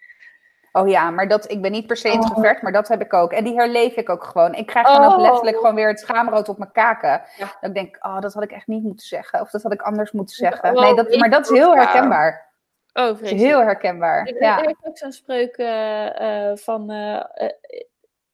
[0.73, 2.63] Oh ja, maar dat, ik ben niet per se introvert, oh.
[2.63, 3.33] maar dat heb ik ook.
[3.33, 4.55] En die herleef ik ook gewoon.
[4.55, 5.21] Ik krijg dan ook oh.
[5.21, 7.23] letterlijk gewoon weer het schaamrood op mijn kaken.
[7.39, 9.41] Dat ik denk, oh, dat had ik echt niet moeten zeggen.
[9.41, 10.75] Of dat had ik anders moeten zeggen.
[10.75, 12.47] Nee, dat, maar dat is heel herkenbaar.
[12.93, 13.47] Oh, vreselijk.
[13.47, 14.27] Heel herkenbaar.
[14.27, 14.57] Ik, ja.
[14.57, 16.93] heb ook zo'n spreuk uh, uh, van...
[16.93, 17.25] Uh,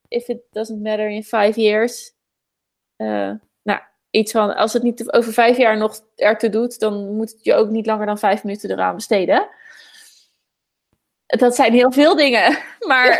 [0.08, 2.12] if it doesn't matter in five years...
[3.62, 3.80] nou,
[4.10, 6.80] iets van, als het niet over vijf jaar nog ertoe doet...
[6.80, 9.48] dan moet je ook niet langer dan vijf minuten eraan besteden
[11.26, 12.58] dat zijn heel veel dingen.
[12.88, 13.10] Maar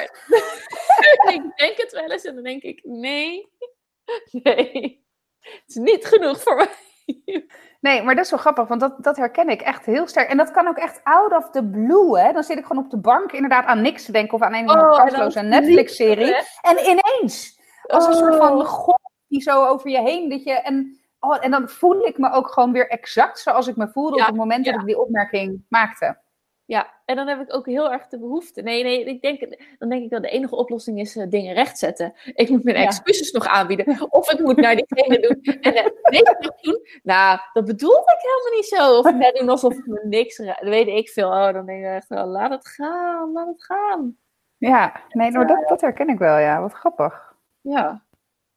[1.34, 3.48] ik denk het wel eens en dan denk ik, nee,
[4.42, 5.05] nee,
[5.40, 7.46] het is niet genoeg voor mij.
[7.80, 10.28] Nee, maar dat is wel grappig, want dat, dat herken ik echt heel sterk.
[10.28, 12.32] En dat kan ook echt out of the blue, hè.
[12.32, 14.70] Dan zit ik gewoon op de bank inderdaad aan niks te denken of aan een
[14.70, 16.34] oh, kansloze Netflix-serie.
[16.61, 18.66] En ineens, als een soort van oh.
[18.66, 20.52] golf die zo over je heen, dat je...
[20.52, 24.20] En, oh, en dan voel ik me ook gewoon weer exact zoals ik me voelde
[24.20, 26.20] op het moment dat ik die opmerking maakte.
[26.64, 28.62] Ja, en dan heb ik ook heel erg de behoefte.
[28.62, 32.12] Nee, nee, ik denk, dan denk ik dat de enige oplossing is uh, dingen rechtzetten.
[32.34, 34.11] Ik moet mijn excuses nog aanbieden.
[34.11, 36.86] Of ik moet naar diegene doen en uh, niks nog doen.
[37.02, 38.98] Nou, dat bedoelde ik helemaal niet zo.
[38.98, 40.36] Of net doen alsof ik me niks...
[40.36, 41.28] Dat weet ik veel.
[41.28, 44.18] Oh, dan denk ik echt, oh, laat het gaan, laat het gaan.
[44.57, 46.61] Ja, nee, maar dat, dat herken ik wel, ja.
[46.61, 47.34] Wat grappig.
[47.61, 48.05] Ja.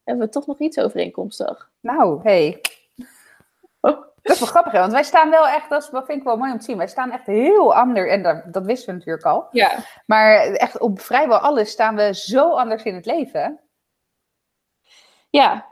[0.04, 1.70] Hebben we toch nog iets overeenkomstig?
[1.80, 2.60] Nou, hey.
[4.22, 4.78] Dat is wel grappig, hè?
[4.78, 6.76] want wij staan wel echt, dat, vind ik wel mooi om te zien.
[6.76, 9.46] Wij staan echt heel anders, en dat, dat wisten we natuurlijk al.
[9.50, 9.70] Ja.
[10.06, 13.60] Maar echt op vrijwel alles staan we zo anders in het leven.
[15.30, 15.66] Ja,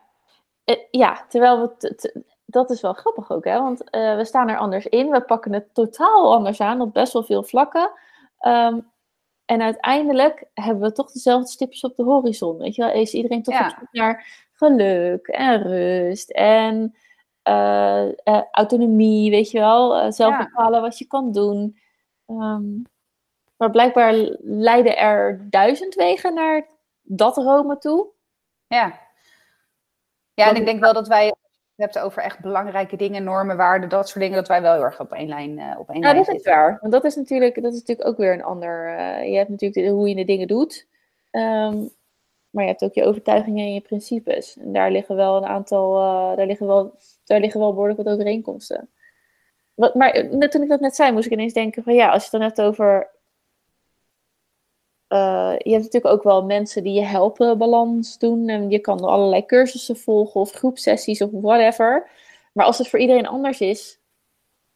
[0.65, 2.15] Eh, ja terwijl we.
[2.47, 3.59] dat is wel grappig ook, hè?
[3.61, 5.11] Want eh, we staan er anders in.
[5.11, 7.91] We pakken het totaal anders aan op best wel veel vlakken.
[8.39, 8.81] Ehm,
[9.45, 12.57] en uiteindelijk hebben we toch dezelfde stipjes op de horizon.
[12.59, 13.65] Weet je wel, is iedereen toch Ja.
[13.67, 16.97] op zoek naar geluk en rust en
[17.47, 19.97] eh, eh, autonomie, weet je wel.
[19.97, 20.45] eh, zelf Ja.
[20.45, 21.79] bepalen wat je kan doen.
[22.27, 22.65] Ehm,
[23.57, 26.67] maar blijkbaar leiden er duizend wegen naar
[27.03, 28.07] dat Rome toe.
[28.67, 28.99] Ja.
[30.35, 31.35] Ja, en ik denk wel dat wij, je
[31.77, 34.83] het hebt over echt belangrijke dingen, normen, waarden, dat soort dingen, dat wij wel heel
[34.85, 36.79] erg op één lijn, op één Ja, lijn dat is waar.
[36.81, 38.89] Want dat is natuurlijk, dat is natuurlijk ook weer een ander.
[39.25, 40.87] je hebt natuurlijk de- hoe je de dingen doet.
[41.31, 41.77] Ehm,
[42.51, 44.57] maar je hebt ook je overtuigingen en je principes.
[44.57, 46.95] En daar liggen wel een aantal, eh, daar, liggen wel,
[47.25, 48.89] daar liggen wel behoorlijk wat overeenkomsten.
[49.75, 52.17] Wat, maar eh, toen ik dat net zei, moest ik ineens denken van ja, als
[52.25, 53.11] je het dan hebt over.
[55.09, 58.49] eh, je hebt natuurlijk ook wel mensen die je helpen balans doen.
[58.49, 62.11] En je kan allerlei cursussen volgen of groepsessies of whatever.
[62.53, 64.01] Maar als het voor iedereen anders is,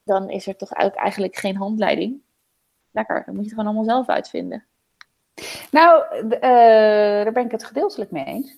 [0.04, 2.22] dan is er toch eigenlijk geen handleiding.
[2.90, 4.64] Lekker, dan moet je het gewoon allemaal zelf uitvinden.
[5.70, 8.56] Nou, eh, daar ben ik het gedeeltelijk mee eens.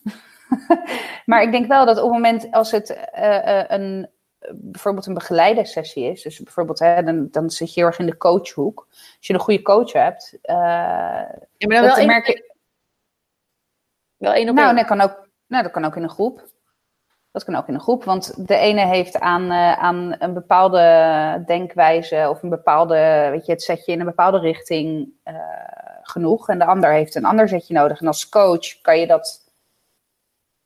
[1.27, 4.11] maar ik denk wel dat op het moment als het eh, eh, een,
[4.55, 8.07] bijvoorbeeld een begeleide sessie is, dus bijvoorbeeld hè, dan, dan zit je heel erg in
[8.07, 8.87] de coachhoek.
[8.91, 12.55] Als je een goede coach hebt, eh, Ja, maar dan dat wel één, merk je.
[14.17, 14.77] wel één op Nou, één.
[14.77, 16.51] dat kan, ook, nou, dat kan ook in een groep.
[17.31, 22.27] Dat kan ook in een groep, want de ene heeft aan, aan een bepaalde denkwijze
[22.31, 25.13] of een bepaalde, weet je, het zetje in een bepaalde richting
[26.03, 26.49] genoeg.
[26.49, 28.01] En de ander heeft een ander zetje nodig.
[28.01, 29.41] En als coach kan je dat,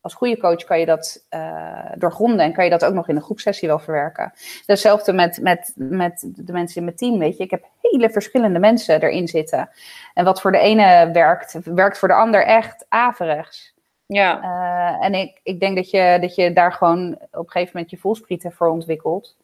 [0.00, 3.16] als goede coach kan je dat eh, doorgronden en kan je dat ook nog in
[3.16, 4.32] een groepsessie wel verwerken.
[4.66, 7.44] Hetzelfde met, met, met de mensen in mijn team, weet je.
[7.44, 9.70] Ik heb hele verschillende mensen erin zitten.
[10.14, 13.74] En wat voor de ene werkt, werkt voor de ander echt averechts.
[14.06, 17.70] Ja, Uh, en ik, ik denk dat je, dat je daar gewoon op een gegeven
[17.74, 19.36] moment je voelsprieten voor ontwikkelt.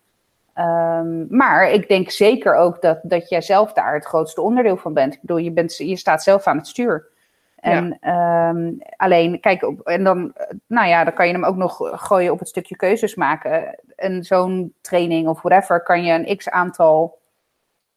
[0.59, 4.95] Um, maar ik denk zeker ook dat, dat jij zelf daar het grootste onderdeel van
[4.95, 5.15] bent.
[5.15, 7.11] Ik bedoel, je, bent, je staat zelf aan het stuur.
[7.57, 8.49] En ja.
[8.49, 10.35] um, alleen, kijk, op, en dan,
[10.67, 13.81] nou ja, dan kan je hem ook nog gooien op het stukje keuzes maken.
[13.97, 17.19] En zo'n training of whatever kan je een x aantal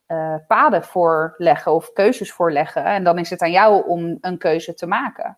[0.08, 2.84] uh, paden voorleggen of keuzes voorleggen.
[2.84, 5.38] En dan is het aan jou om een keuze te maken.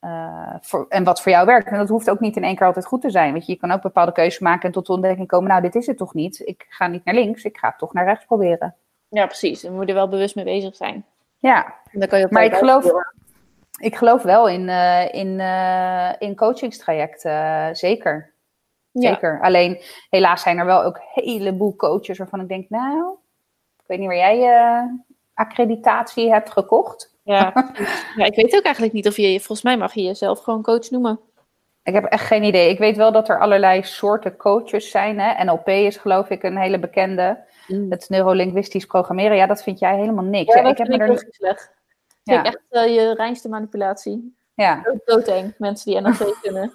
[0.00, 1.68] Uh, voor, en wat voor jou werkt.
[1.68, 3.32] En dat hoeft ook niet in één keer altijd goed te zijn.
[3.32, 5.74] Weet je, je kan ook bepaalde keuzes maken en tot de ontdekking komen: nou, dit
[5.74, 6.40] is het toch niet.
[6.44, 8.74] Ik ga niet naar links, ik ga het toch naar rechts proberen.
[9.08, 9.60] Ja, precies.
[9.60, 11.04] Dan moet je er wel bewust mee bezig zijn.
[11.38, 12.90] Ja, en dan kan je maar ik geloof,
[13.78, 18.34] ik geloof wel in, uh, in, uh, in coachingstrajecten, zeker.
[18.90, 19.08] Ja.
[19.08, 19.40] Zeker.
[19.40, 23.16] Alleen, helaas zijn er wel ook een heleboel coaches waarvan ik denk: nou,
[23.76, 24.88] ik weet niet waar jij je
[25.34, 27.15] accreditatie hebt gekocht.
[27.26, 27.72] Ja,
[28.16, 30.90] ja, ik weet ook eigenlijk niet of je, volgens mij mag je jezelf gewoon coach
[30.90, 31.20] noemen.
[31.82, 32.70] Ik heb echt geen idee.
[32.70, 35.20] Ik weet wel dat er allerlei soorten coaches zijn.
[35.20, 35.44] Hè?
[35.44, 37.44] NLP is geloof ik een hele bekende.
[37.66, 37.90] Mm.
[37.90, 39.36] Het neurolinguistisch programmeren.
[39.36, 40.54] Ja, dat vind jij helemaal niks.
[40.54, 41.26] Ja, ik heb vind ik er...
[41.30, 41.72] slecht.
[42.22, 42.44] Ja.
[42.44, 44.36] echt uh, je reinste manipulatie.
[44.54, 44.94] Ja.
[45.04, 46.72] Doodeng, mensen die NLP kunnen.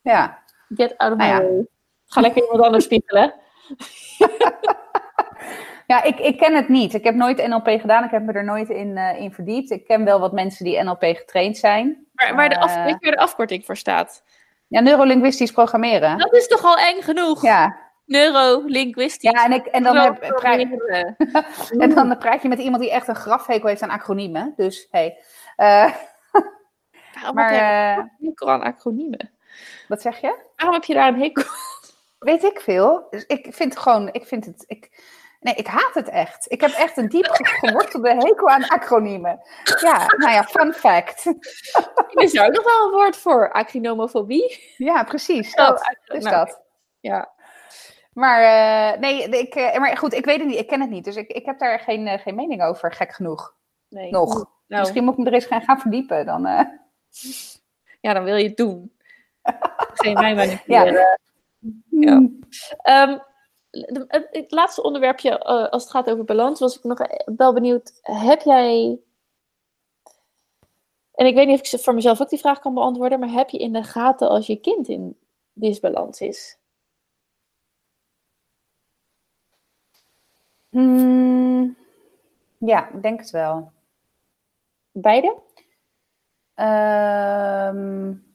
[0.00, 0.42] Ja.
[0.68, 1.56] Get out of my way.
[1.56, 1.62] Ja.
[2.06, 3.34] Ga lekker iemand anders spiegelen.
[5.86, 6.94] Ja, ik, ik ken het niet.
[6.94, 8.04] Ik heb nooit NLP gedaan.
[8.04, 9.70] Ik heb me er nooit in, uh, in verdiept.
[9.70, 12.06] Ik ken wel wat mensen die NLP getraind zijn.
[12.12, 14.22] Maar waar de, af, uh, weet je waar de afkorting voor staat?
[14.68, 16.18] Ja, neurolinguistisch programmeren.
[16.18, 17.42] Dat is toch al eng genoeg?
[17.42, 17.76] Ja.
[18.06, 19.30] Neurolinguistisch.
[19.30, 20.58] Ja, en, ik, en, dan heb, praat,
[21.78, 24.52] en dan praat je met iemand die echt een grafhekel heeft aan acroniemen.
[24.56, 25.18] Dus, hey.
[25.56, 25.66] Uh,
[27.14, 29.30] Waarom maar, heb je een hekel aan acroniemen?
[29.88, 30.36] Wat zeg je?
[30.56, 31.44] Waarom heb je daar een hekel
[32.18, 33.06] Weet ik veel.
[33.10, 34.64] Dus ik vind gewoon, ik vind het...
[34.66, 34.90] Ik,
[35.44, 36.52] Nee, ik haat het echt.
[36.52, 39.40] Ik heb echt een diep gewortelde hekel aan acroniemen.
[39.80, 41.24] Ja, nou ja, fun fact.
[41.26, 44.74] Er is ook nog wel een woord voor, acronomofobie.
[44.76, 45.54] Ja, precies.
[45.54, 46.60] Dat, dus nou, dat.
[47.00, 47.32] Ja.
[48.12, 50.58] Maar, uh, nee, ik, uh, maar goed, ik weet het niet.
[50.58, 51.04] Ik ken het niet.
[51.04, 53.54] Dus ik, ik heb daar geen, uh, geen mening over, gek genoeg.
[53.88, 54.10] Nee.
[54.10, 54.34] Nog.
[54.66, 54.80] Nou.
[54.80, 56.26] Misschien moet ik me er eens gaan, gaan verdiepen.
[56.26, 56.42] Dan,
[58.00, 58.96] Ja, dan wil je het doen.
[59.94, 61.18] geen mij manipuleren.
[61.88, 62.28] Ja.
[62.80, 63.08] ja.
[63.08, 63.22] Um,
[64.30, 66.98] het laatste onderwerpje, uh, als het gaat over balans, was ik nog
[67.36, 67.98] wel benieuwd.
[68.02, 68.98] Heb jij.
[71.14, 73.50] En ik weet niet of ik voor mezelf ook die vraag kan beantwoorden, maar heb
[73.50, 75.18] je in de gaten als je kind in
[75.52, 76.58] disbalans is?
[80.68, 81.76] Hmm,
[82.58, 83.72] ja, ik denk het wel.
[84.92, 85.36] Beide?
[86.56, 88.33] Um,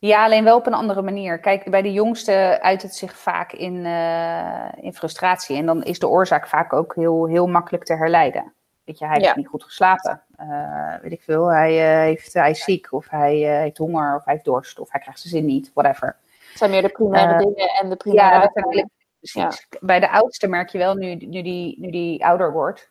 [0.00, 1.40] Ja, alleen wel op een andere manier.
[1.40, 5.56] Kijk, bij de jongste uit het zich vaak in, uh, in frustratie.
[5.56, 8.52] En dan is de oorzaak vaak ook heel, heel makkelijk te herleiden.
[8.84, 10.22] Weet je, hij heeft niet goed geslapen.
[10.40, 11.46] Uh, weet ik veel.
[11.46, 14.90] Hij, uh, heeft, hij is ziek, of hij heeft honger, of hij heeft dorst, of
[14.90, 16.16] hij krijgt zijn zin niet, whatever.
[16.48, 18.34] Het zijn meer de primaire dingen en de primaire...
[18.34, 18.88] Ja, dat zijn
[19.20, 19.50] ja.
[19.80, 22.90] Bij de oudste merk je wel, nu, nu, die, nu die ouder wordt,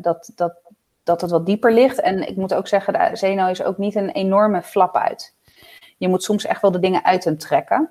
[0.00, 0.54] dat, dat,
[1.02, 2.00] dat het wat dieper ligt.
[2.00, 5.35] En ik moet ook zeggen, de Zeno is ook niet een enorme flap uit.
[5.96, 7.90] Je moet soms echt wel de dingen uit hem trekken.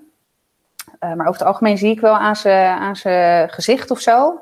[0.99, 2.95] Uh, maar over het algemeen zie ik wel aan zijn aan
[3.49, 4.41] gezicht of zo.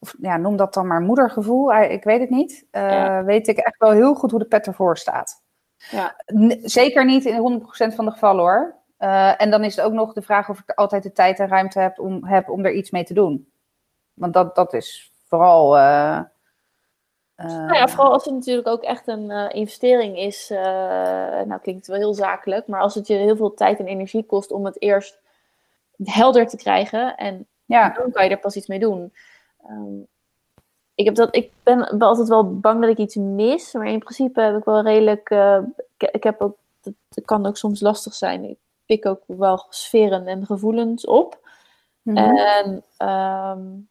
[0.00, 1.74] Of ja, noem dat dan maar moedergevoel.
[1.74, 2.66] Ik weet het niet.
[2.70, 3.24] Ja.
[3.24, 5.42] Weet ik echt wel heel goed hoe de pet ervoor staat.
[5.90, 6.16] Ja.
[6.62, 8.74] Zeker niet in 100% van de gevallen hoor.
[9.36, 11.80] En dan is het ook nog de vraag of ik altijd de tijd en ruimte
[11.80, 13.52] heb om, heb om er iets mee te doen.
[14.14, 15.76] Want dat, dat is vooral
[17.36, 20.50] nou ja, vooral als het natuurlijk ook echt een uh, investering is.
[20.50, 23.86] Uh, nou klinkt het wel heel zakelijk, maar als het je heel veel tijd en
[23.86, 25.20] energie kost om het eerst
[26.04, 27.90] helder te krijgen en ja.
[27.90, 29.12] dan kan je er pas iets mee doen.
[29.70, 30.06] Um,
[30.94, 34.40] ik, heb dat, ik ben altijd wel bang dat ik iets mis, maar in principe
[34.40, 35.30] heb ik wel redelijk.
[35.96, 36.56] Ik, ik, heb ook,
[37.14, 38.44] het kan ook soms lastig zijn.
[38.44, 41.38] Ik pik ook wel sferen en gevoelens op.
[42.02, 42.36] Mm -hmm.
[42.36, 43.88] En um,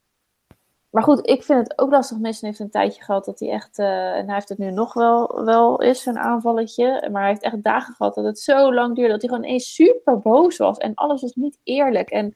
[0.92, 2.18] maar goed, ik vind het ook lastig.
[2.18, 4.94] Mason heeft een tijdje gehad dat hij echt, uh, en hij heeft het nu nog
[4.94, 7.10] wel, wel eens, een aanvalletje.
[7.12, 9.74] Maar hij heeft echt dagen gehad dat het zo lang duurde dat hij gewoon eens
[9.74, 10.78] super boos was.
[10.78, 12.10] En alles was niet eerlijk.
[12.10, 12.36] En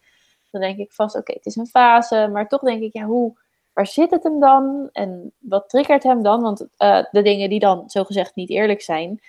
[0.52, 2.30] dan denk ik vast, oké, het is een fase.
[2.32, 3.38] Maar toch denk ik, ja, hoe,
[3.74, 4.90] waar zit het hem dan?
[4.92, 6.42] En wat triggert hem dan?
[6.42, 9.22] Want uh, de dingen die dan zogezegd niet eerlijk zijn,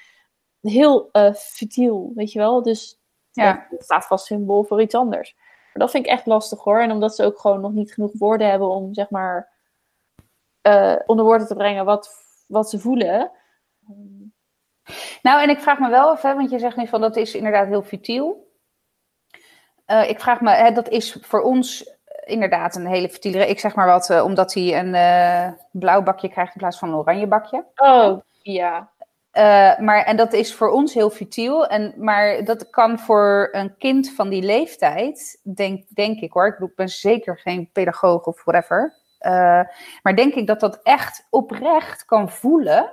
[0.60, 2.62] heel uh, futiel, weet je wel?
[2.62, 3.00] Dus
[3.32, 3.66] ja.
[3.70, 5.36] het staat vast symbool voor iets anders.
[5.76, 6.80] Maar dat vind ik echt lastig hoor.
[6.80, 9.52] En omdat ze ook gewoon nog niet genoeg woorden hebben om zeg maar
[10.68, 12.10] uh, onder woorden te brengen wat,
[12.46, 13.30] wat ze voelen.
[15.22, 17.34] Nou, en ik vraag me wel af, hè, want je zegt nu van dat is
[17.34, 18.52] inderdaad heel futiel.
[19.86, 23.46] Uh, ik vraag me, hè, dat is voor ons inderdaad een hele futiele.
[23.46, 26.94] Ik zeg maar wat, uh, omdat hij een blauw bakje krijgt in plaats van een
[26.94, 27.64] oranje bakje.
[27.76, 28.92] Oh, ja.
[29.36, 31.66] Uh, maar, en dat is voor ons heel futiel.
[31.66, 36.56] En, maar dat kan voor een kind van die leeftijd, denk, denk ik hoor.
[36.60, 38.94] Ik, ben zeker geen pedagoog of whatever.
[39.20, 39.30] Uh,
[40.02, 42.92] maar denk ik dat dat echt oprecht kan voelen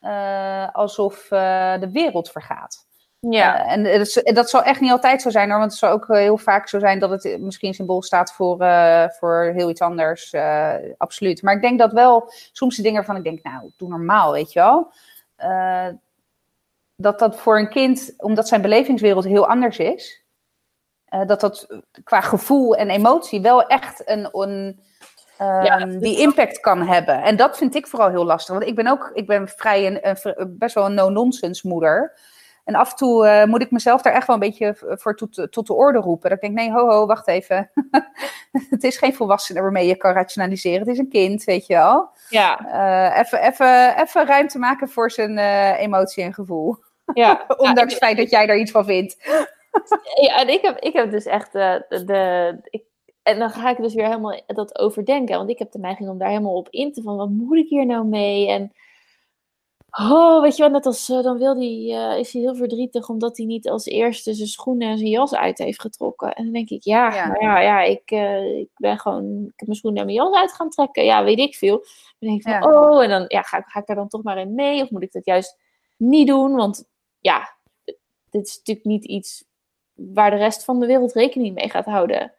[0.00, 2.86] uh, alsof de wereld vergaat.
[3.20, 3.66] Ja.
[3.66, 5.58] en dat, dat, zal echt niet altijd zo zijn hoor.
[5.58, 8.56] Want het zal ook heel vaak zo zijn dat het misschien symbool staat voor,
[9.18, 10.34] voor heel iets anders.
[10.96, 11.42] absoluut.
[11.42, 14.52] Maar ik denk dat wel soms de dingen van ik denk, nou, doe normaal, weet
[14.52, 14.92] je wel.
[15.42, 15.88] Uh,
[16.96, 20.24] dat dat voor een kind, omdat zijn belevingswereld heel anders is,
[21.14, 21.66] uh, dat dat
[22.04, 24.80] qua gevoel en emotie wel echt een, een
[25.40, 27.22] um, ja, die impact kan hebben.
[27.22, 28.54] En dat vind ik vooral heel lastig.
[28.54, 32.18] Want ik ben ook, ik ben vrij een, een best wel een no-nonsense moeder.
[32.68, 35.46] En af en toe uh, moet ik mezelf daar echt wel een beetje voor tot,
[35.50, 36.30] tot de orde roepen.
[36.30, 37.70] Dat ik denk, nee, ho, ho, wacht even.
[38.70, 40.78] het is geen volwassene waarmee je kan rationaliseren.
[40.78, 42.10] Het is een kind, weet je wel.
[42.28, 42.60] Ja.
[42.60, 46.76] Uh, even, even, even ruimte maken voor zijn uh, emotie en gevoel.
[47.14, 47.44] Ja.
[47.56, 49.16] Ondanks het feit dat jij daar iets van vindt.
[50.26, 52.82] ja, en ik heb, ik heb dus echt de, de ik,
[53.22, 55.36] en dan ga ik dus weer helemaal dat overdenken.
[55.36, 57.68] Want ik heb de neiging om daar helemaal op in te van, wat moet ik
[57.68, 58.48] hier nou mee?
[58.48, 58.72] En
[59.90, 63.08] Oh, weet je wel, net als uh, dan wil die, uh, is hij heel verdrietig
[63.08, 66.32] omdat hij niet als eerste zijn schoenen en zijn jas uit heeft getrokken.
[66.32, 67.26] En dan denk ik, ja, ja.
[67.26, 70.34] Maar ja, ja ik, uh, ik ben gewoon, ik heb mijn schoenen en mijn jas
[70.34, 71.04] uit gaan trekken.
[71.04, 71.76] Ja, weet ik veel.
[72.18, 72.60] Dan denk ik van, ja.
[72.60, 74.82] oh, en dan ja, ga, ga ik daar dan toch maar in mee?
[74.82, 75.58] Of moet ik dat juist
[75.96, 76.54] niet doen?
[76.54, 76.84] Want
[77.20, 77.56] ja,
[78.30, 79.44] dit is natuurlijk niet iets
[79.94, 82.32] waar de rest van de wereld rekening mee gaat houden.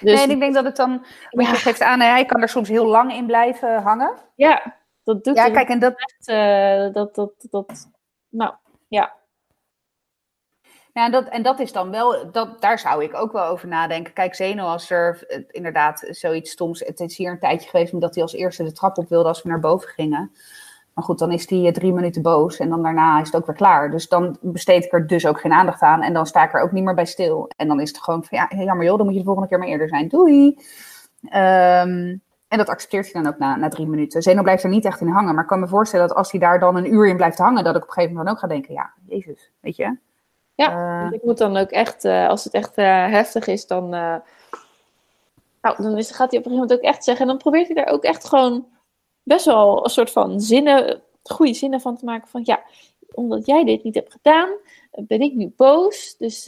[0.00, 0.90] Dus, nee, en ik denk dat het dan,
[1.30, 1.52] want ja.
[1.52, 4.14] je geeft aan, hij kan er soms heel lang in blijven hangen.
[4.34, 4.80] Ja.
[5.04, 5.94] Dat doet ja, kijk, en dat...
[5.96, 7.90] Echt, uh, dat, dat, dat,
[8.28, 8.54] nou,
[8.88, 9.12] ja.
[10.92, 14.12] Ja, dat, en dat is dan wel, dat, daar zou ik ook wel over nadenken.
[14.12, 16.80] Kijk, Zeno, als er eh, inderdaad zoiets stoms.
[16.80, 19.42] Het is hier een tijdje geweest omdat hij als eerste de trap op wilde als
[19.42, 20.32] we naar boven gingen.
[20.94, 23.56] Maar goed, dan is hij drie minuten boos en dan daarna is het ook weer
[23.56, 23.90] klaar.
[23.90, 26.62] Dus dan besteed ik er dus ook geen aandacht aan en dan sta ik er
[26.62, 27.50] ook niet meer bij stil.
[27.56, 29.58] En dan is het gewoon van, ja, jammer joh, dan moet je de volgende keer
[29.58, 30.08] maar eerder zijn.
[30.08, 30.58] Doei!
[31.34, 32.22] Um,
[32.52, 34.22] en dat accepteert hij dan ook na, na drie minuten.
[34.22, 35.34] Zeno blijft er niet echt in hangen.
[35.34, 37.64] Maar ik kan me voorstellen dat als hij daar dan een uur in blijft hangen,
[37.64, 39.96] dat ik op een gegeven moment dan ook ga denken, ja, jezus, weet je.
[40.54, 43.88] Ja, uh, ik moet dan ook echt, uh, als het echt uh, heftig is, dan,
[43.88, 44.22] nou,
[45.60, 47.24] dan is, gaat hij op een gegeven moment ook echt zeggen.
[47.24, 48.66] En dan probeert hij daar ook echt gewoon
[49.22, 52.28] best wel een soort van zinnen, goede zinnen van te maken.
[52.28, 52.62] Van ja,
[53.12, 54.48] omdat jij dit niet hebt gedaan,
[54.90, 56.16] ben ik nu boos.
[56.18, 56.44] Dus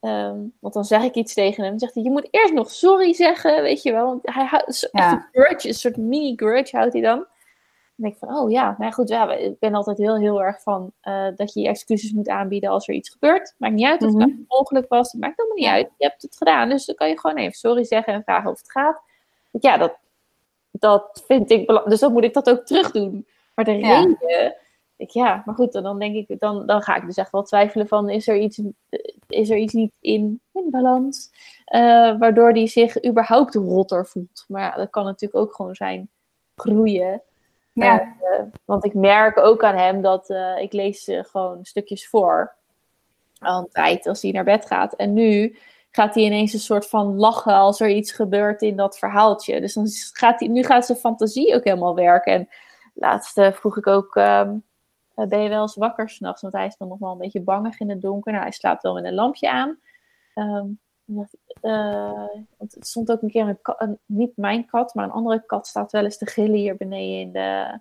[0.00, 1.70] Um, want dan zeg ik iets tegen hem.
[1.70, 4.06] Dan zegt hij, je moet eerst nog sorry zeggen, weet je wel.
[4.06, 5.12] Want hij houdt ja.
[5.12, 7.26] een grudge, een soort mini-grudge houdt hij dan.
[7.94, 10.92] denk ik van, oh ja, nou goed, ja, ik ben altijd heel, heel erg van
[11.04, 13.54] uh, dat je je excuses moet aanbieden als er iets gebeurt.
[13.58, 14.28] Maakt niet uit of het Mhm.
[14.28, 15.88] een ongeluk was, het maakt helemaal niet uit.
[15.98, 18.58] Je hebt het gedaan, dus dan kan je gewoon even sorry zeggen en vragen of
[18.58, 19.00] het gaat.
[19.50, 19.96] Ja, dat,
[20.70, 21.90] dat vind ik belangrijk.
[21.90, 23.26] Dus dan moet ik dat ook terug doen.
[23.54, 24.00] Maar de Ja.
[24.00, 24.54] reden,
[25.00, 27.42] ik, ja, maar goed, dan, dan denk ik, dan, dan ga ik dus echt wel
[27.42, 28.60] twijfelen van, is er iets,
[29.28, 31.30] is er iets niet in, in balans?
[31.70, 34.44] eh, waardoor die zich überhaupt rotter voelt.
[34.48, 36.10] Maar ja, dat kan natuurlijk ook gewoon zijn
[36.56, 37.22] groeien.
[37.72, 38.00] Ja.
[38.00, 42.54] Eh, want ik merk ook aan hem dat eh, ik lees gewoon stukjes voor.
[43.38, 44.94] Al een tijd als hij naar bed gaat.
[44.94, 45.56] En nu
[45.90, 49.60] gaat hij ineens een soort van lachen als er iets gebeurt in dat verhaaltje.
[49.60, 52.32] Dus dan gaat hij, nu gaat zijn fantasie ook helemaal werken.
[52.32, 52.48] En
[52.94, 54.54] laatst eh, vroeg ik ook, ehm, eh,
[55.28, 56.42] ben je wel eens wakker s'nachts?
[56.42, 58.32] Want hij is dan nog wel een beetje bangig in het donker.
[58.32, 59.78] Nou, hij slaapt wel met een lampje aan.
[60.34, 60.66] Ehm,
[61.60, 65.66] eh, want het stond ook een keer een, niet mijn kat, maar een andere kat
[65.66, 67.80] staat wel eens te gillen hier beneden in de,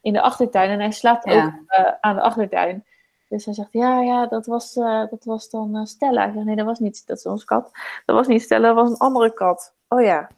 [0.00, 0.70] in de achtertuin.
[0.70, 1.44] En hij slaapt Ja.
[1.44, 2.84] ook eh, aan de achtertuin.
[3.28, 6.26] Dus hij zegt, ja, ja, dat was, eh, dat was dan eh, Stella.
[6.26, 7.70] Ik zeg, nee, dat was niet, dat is onze kat.
[8.04, 9.74] Dat was niet Stella, dat was een andere kat.
[9.88, 10.28] Oh ja.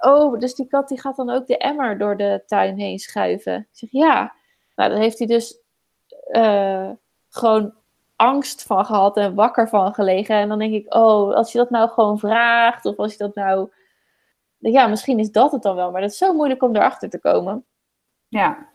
[0.00, 3.56] Oh, dus die kat die gaat dan ook de emmer door de tuin heen schuiven.
[3.56, 4.32] Ik zeg, ja.
[4.74, 5.60] Nou, dan heeft hij dus
[6.28, 6.90] eh,
[7.28, 7.74] gewoon
[8.16, 10.36] angst van gehad en wakker van gelegen.
[10.36, 13.34] En dan denk ik, oh, als je dat nou gewoon vraagt, of als je dat
[13.34, 13.70] nou...
[14.58, 17.18] Ja, misschien is dat het dan wel, maar dat is zo moeilijk om erachter te
[17.20, 17.64] komen.
[18.28, 18.68] ja.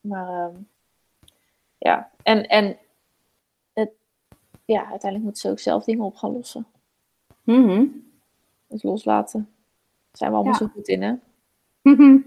[0.00, 0.54] Maar ehm,
[1.78, 2.78] ja, en, en
[3.72, 3.90] het,
[4.64, 6.66] ja, uiteindelijk moeten ze ook zelf dingen op gaan lossen.
[7.42, 7.84] Mhm.
[8.68, 9.40] Dus loslaten.
[9.40, 10.58] Daar zijn we allemaal Ja.
[10.58, 11.14] zo goed in, hè?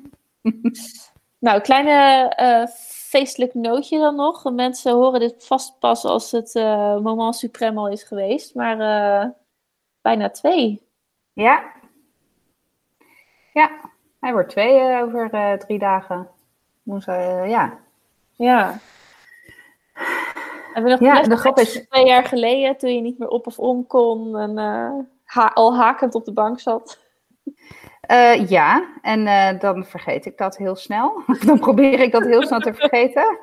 [1.39, 2.67] Nou, kleine eh,
[3.09, 4.51] feestelijk nootje dan nog.
[4.51, 8.55] Mensen horen dit vast pas als het eh, moment suprem al is geweest.
[8.55, 9.29] Maar eh,
[10.01, 10.87] bijna twee.
[11.33, 11.71] Ja.
[13.53, 13.71] Ja,
[14.19, 15.29] hij wordt twee eh, over
[15.59, 16.27] drie dagen.
[16.83, 17.77] Moest, ja.
[18.35, 18.79] Ja.
[20.73, 23.47] Hebben we nog Ja, de grap is- twee jaar geleden, toen je niet meer op
[23.47, 24.57] of om kon en
[25.23, 26.99] ha- al hakend op de bank zat?
[28.09, 31.23] Eh, ja, en eh, dan vergeet ik dat heel snel.
[31.45, 33.39] dan probeer ik dat heel snel te vergeten.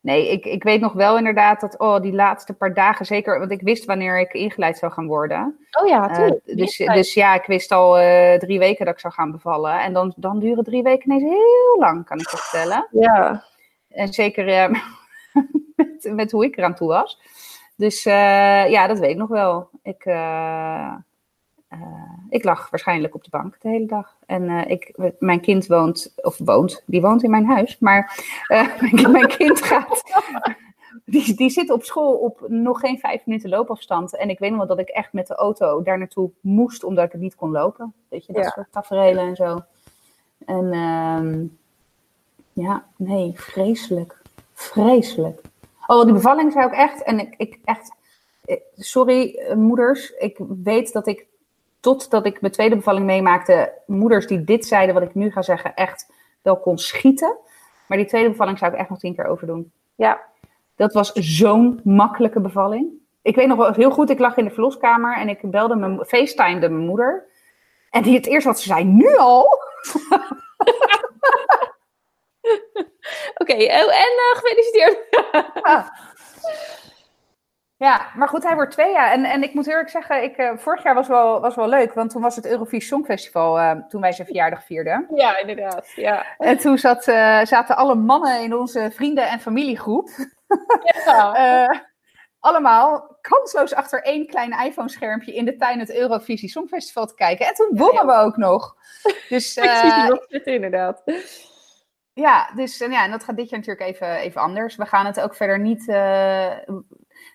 [0.00, 3.50] Nee, ik, ik weet nog wel inderdaad dat oh, die laatste paar dagen, zeker, want
[3.50, 5.66] ik wist wanneer ik ingeleid zou gaan worden.
[5.80, 7.92] Oh ja, Eh, dus, dus ja, ik wist al
[8.38, 9.80] drie weken dat ik zou gaan bevallen.
[9.80, 12.88] En dan, dan duren drie weken ineens heel lang, kan ik je vertellen.
[12.90, 13.44] ja.
[13.88, 14.70] En zeker
[15.76, 17.20] met, met hoe ik eraan toe was.
[17.76, 19.70] Dus ja, dat weet ik nog wel.
[19.82, 20.04] Ik,
[22.28, 24.16] ik lag waarschijnlijk op de bank de hele dag.
[24.26, 27.78] En eh, ik, mijn kind woont, of woont, die woont in mijn huis.
[27.78, 30.02] Maar eh, mijn, mijn kind gaat,
[31.04, 34.16] die, die zit op school op nog geen vijf minuten loopafstand.
[34.16, 37.04] En ik weet nog wel dat ik echt met de auto daar naartoe moest, omdat
[37.04, 37.94] ik het niet kon lopen.
[38.08, 38.50] Weet je, dat Ja.
[38.50, 39.62] soort tafereelen en zo.
[40.46, 41.44] En ehm,
[42.52, 44.22] ja, nee, vreselijk.
[44.52, 45.40] Vreselijk.
[45.86, 47.92] Oh, die bevalling zou ik echt, en ik, ik echt,
[48.44, 51.26] eh, sorry eh, moeders, ik weet dat ik,
[51.80, 55.74] totdat ik mijn tweede bevalling meemaakte, moeders die dit zeiden, wat ik nu ga zeggen,
[55.74, 56.12] echt
[56.42, 57.36] wel kon schieten.
[57.86, 59.72] Maar die tweede bevalling zou ik echt nog tien keer overdoen.
[59.94, 60.20] Ja.
[60.76, 62.90] Dat was zo'n makkelijke bevalling.
[63.22, 66.04] Ik weet nog wel heel goed, ik lag in de verloskamer en ik belde mijn,
[66.06, 67.26] facetimede mijn moeder.
[67.90, 69.42] En die het eerst wat ze zei, nu al?
[73.40, 74.98] Oké, oh, en eh, gefeliciteerd.
[75.64, 75.92] Ja.
[77.78, 79.12] Ja, maar goed, hij wordt twee jaar.
[79.12, 81.94] En, en ik moet eerlijk zeggen, ik, eh, vorig jaar was wel, was wel leuk,
[81.94, 85.06] want toen was het Eurovisie Songfestival, eh, toen wij zijn verjaardag vierden.
[85.14, 85.92] ja, inderdaad.
[85.94, 86.26] Ja.
[86.38, 90.08] En toen zat, eh, zaten alle mannen in onze vrienden- en familiegroep,
[91.04, 91.86] ja.
[92.40, 97.46] allemaal kansloos achter één klein iPhone-schermpje in de tuin het Eurovisie Songfestival te kijken.
[97.46, 98.76] En toen wonnen we ook nog.
[99.28, 101.02] Dus, ik zie nog zitten, inderdaad.
[102.12, 104.76] Ja, dus en ja, en dat gaat dit jaar natuurlijk even, even anders.
[104.76, 105.86] We gaan het ook verder niet.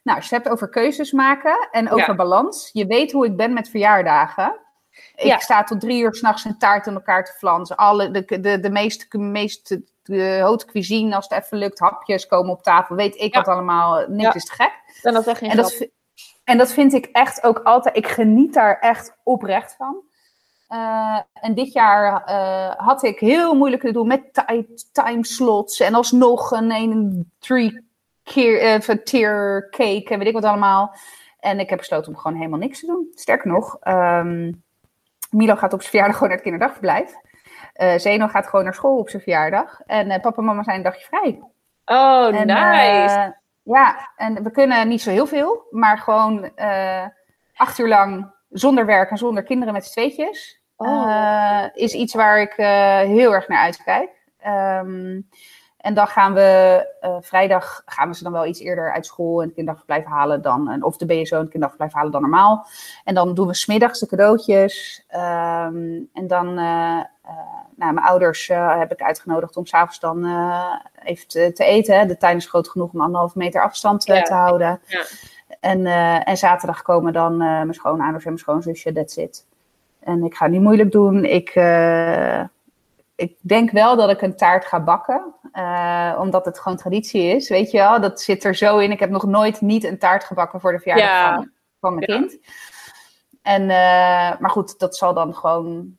[0.04, 2.70] Nou, je het hebt over keuzes maken en over balans.
[2.74, 4.60] Je weet hoe ik ben met verjaardagen.
[5.16, 7.76] Ik sta tot drie uur s'nachts een taart in elkaar te flansen.
[7.76, 12.52] Alle, de, de, de meeste, meeste de haute cuisine, als het even lukt, hapjes komen
[12.52, 12.96] op tafel.
[12.96, 14.72] Weet ik wat allemaal, niks is te gek.
[15.02, 15.88] En dat, geen en, dat,
[16.44, 20.04] en dat vind ik echt ook altijd, ik geniet daar echt oprecht van.
[20.68, 24.46] Eh, en dit jaar eh, had ik heel moeilijk te doen met
[24.92, 25.80] timeslots.
[25.80, 27.92] En alsnog een 3
[28.24, 30.96] eh, tear cake en weet ik wat allemaal.
[31.40, 33.08] En ik heb besloten om gewoon helemaal niks te doen.
[33.14, 34.52] Sterker nog, ehm,
[35.30, 37.12] Milo gaat op zijn verjaardag gewoon naar het kinderdagverblijf.
[37.12, 39.82] Uh, eh, Zeno gaat gewoon naar school op zijn verjaardag.
[39.86, 41.42] En eh, papa en mama zijn een dagje vrij.
[41.86, 43.36] Oh, nice.
[43.64, 46.52] Ja, en we kunnen niet zo heel veel, maar gewoon
[47.56, 50.62] acht uur lang zonder werk en zonder kinderen met z'n tweetjes.
[50.76, 51.66] Oh.
[51.74, 52.54] Is iets waar ik
[53.08, 54.10] heel erg naar uitkijk.
[54.38, 55.22] Ehm,
[55.84, 59.40] en dan gaan we uh, vrijdag gaan we ze dan wel iets eerder uit school
[59.40, 62.66] en het kinderdagverblijf halen dan, of de BSO en het kinderdagverblijf halen dan normaal.
[63.04, 65.06] En dan doen we smiddags de cadeautjes.
[65.16, 67.32] Um, en dan, uh, uh,
[67.76, 70.26] nou, mijn ouders heb ik uitgenodigd om s'avonds dan
[71.04, 72.08] even te, te, eten.
[72.08, 74.22] De tuin is groot genoeg om anderhalve meter afstand ja.
[74.22, 74.82] te houden.
[74.86, 75.04] Ja.
[75.60, 75.86] En,
[76.26, 79.46] en zaterdag komen dan mijn schoonouders en mijn schoonzusje, that's it.
[80.00, 81.26] En ik ga niet moeilijk doen.
[81.26, 81.54] Ik,
[83.24, 85.34] ik denk wel dat ik een taart ga bakken.
[85.54, 88.02] Uh, omdat het gewoon traditie is, weet je wel.
[88.02, 88.92] Dat zit er zo in.
[88.92, 92.38] Ik heb nog nooit niet een taart gebakken voor de verjaardag van, van, mijn kind.
[93.42, 95.98] En, uh, maar goed, dat zal dan gewoon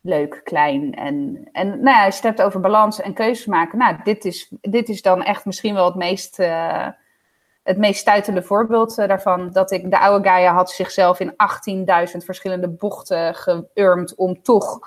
[0.00, 0.94] leuk, klein.
[0.94, 3.78] En, en nou ja, als je het hebt over balans en keuzes maken.
[3.78, 6.38] Nou, dit is, dit is dan echt misschien wel het meest...
[6.38, 6.86] Uh,
[7.62, 9.50] het meest stuitende voorbeeld daarvan.
[9.52, 11.34] Dat ik, de oude Gaia had zichzelf in
[12.10, 14.80] 18.000 verschillende bochten geurmd om toch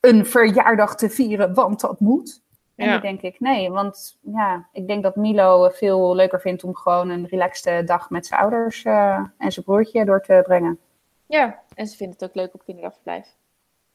[0.00, 2.42] een verjaardag te vieren, want dat moet.
[2.76, 2.98] En ja.
[2.98, 7.26] denk ik, nee, want ja, ik denk dat Milo veel leuker vindt om gewoon een
[7.26, 10.78] relaxte dag met zijn ouders uh, en zijn broertje door te brengen.
[11.26, 13.26] Ja, en ze vindt het ook leuk op kinderdagverblijf.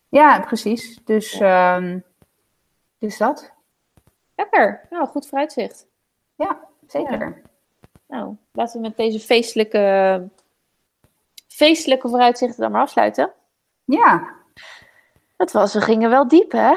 [0.09, 0.99] Ja, precies.
[1.03, 1.77] Dus, ja.
[1.77, 2.03] Um,
[2.97, 3.53] dus dat.
[4.35, 4.87] Lekker.
[4.89, 5.87] Nou, goed vooruitzicht.
[6.35, 7.19] Ja, zeker.
[7.19, 7.33] Ja.
[8.07, 10.27] Nou, laten we met deze feestelijke,
[11.47, 13.31] feestelijke vooruitzichten dan maar afsluiten.
[13.85, 14.33] Ja.
[15.37, 16.73] Het was, we gingen wel diep, hè?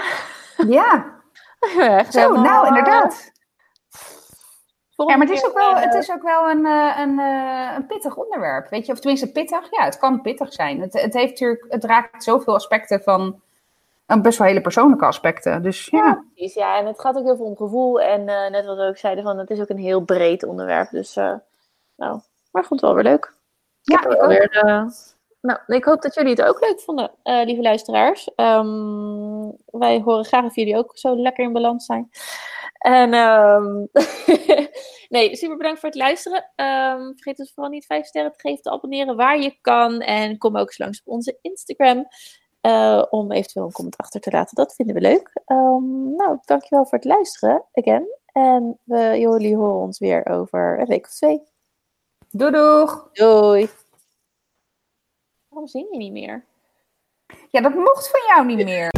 [0.66, 1.16] Ja.
[2.10, 3.32] Zo, nou, inderdaad.
[4.96, 7.86] ja, maar het is ook wel, het is ook wel een, eh, een, eh, een
[7.86, 8.92] pittig onderwerp, weet je.
[8.92, 10.80] Of tenminste pittig, ja, het kan pittig zijn.
[10.80, 13.40] Het, het, heeft natuurlijk, het raakt zoveel aspecten van,
[14.06, 15.62] best wel hele persoonlijke aspecten.
[15.62, 16.04] Dus, ja.
[16.06, 16.54] ja, precies.
[16.54, 18.00] Ja, en het gaat ook heel veel om gevoel.
[18.00, 20.90] En uh, net wat we ook zeiden, van, het is ook een heel breed onderwerp.
[20.90, 21.14] Dus,
[21.96, 23.32] nou, maar goed, wel weer leuk.
[23.82, 24.88] Ja,
[25.40, 28.30] nou, ik hoop dat jullie het ook leuk vonden, uh, lieve luisteraars.
[28.36, 32.08] Um, wij horen graag of jullie ook zo lekker in balans zijn.
[32.78, 33.88] En um,
[35.08, 36.38] nee, super bedankt voor het luisteren.
[36.38, 40.00] Um, vergeet dus vooral niet vijf sterren te geven, te abonneren waar je kan.
[40.00, 42.08] En kom ook eens langs op onze Instagram
[42.62, 44.54] uh, om eventueel een comment achter te laten.
[44.54, 45.30] Dat vinden we leuk.
[46.16, 48.06] nou, dankjewel voor het luisteren, again.
[48.32, 51.42] En we, jullie horen ons weer over een week of twee.
[52.30, 53.08] Doei doeg!
[53.12, 53.68] Doei!
[55.48, 56.44] Waarom zing je niet meer?
[57.50, 58.97] Ja, dat mocht van jou niet meer.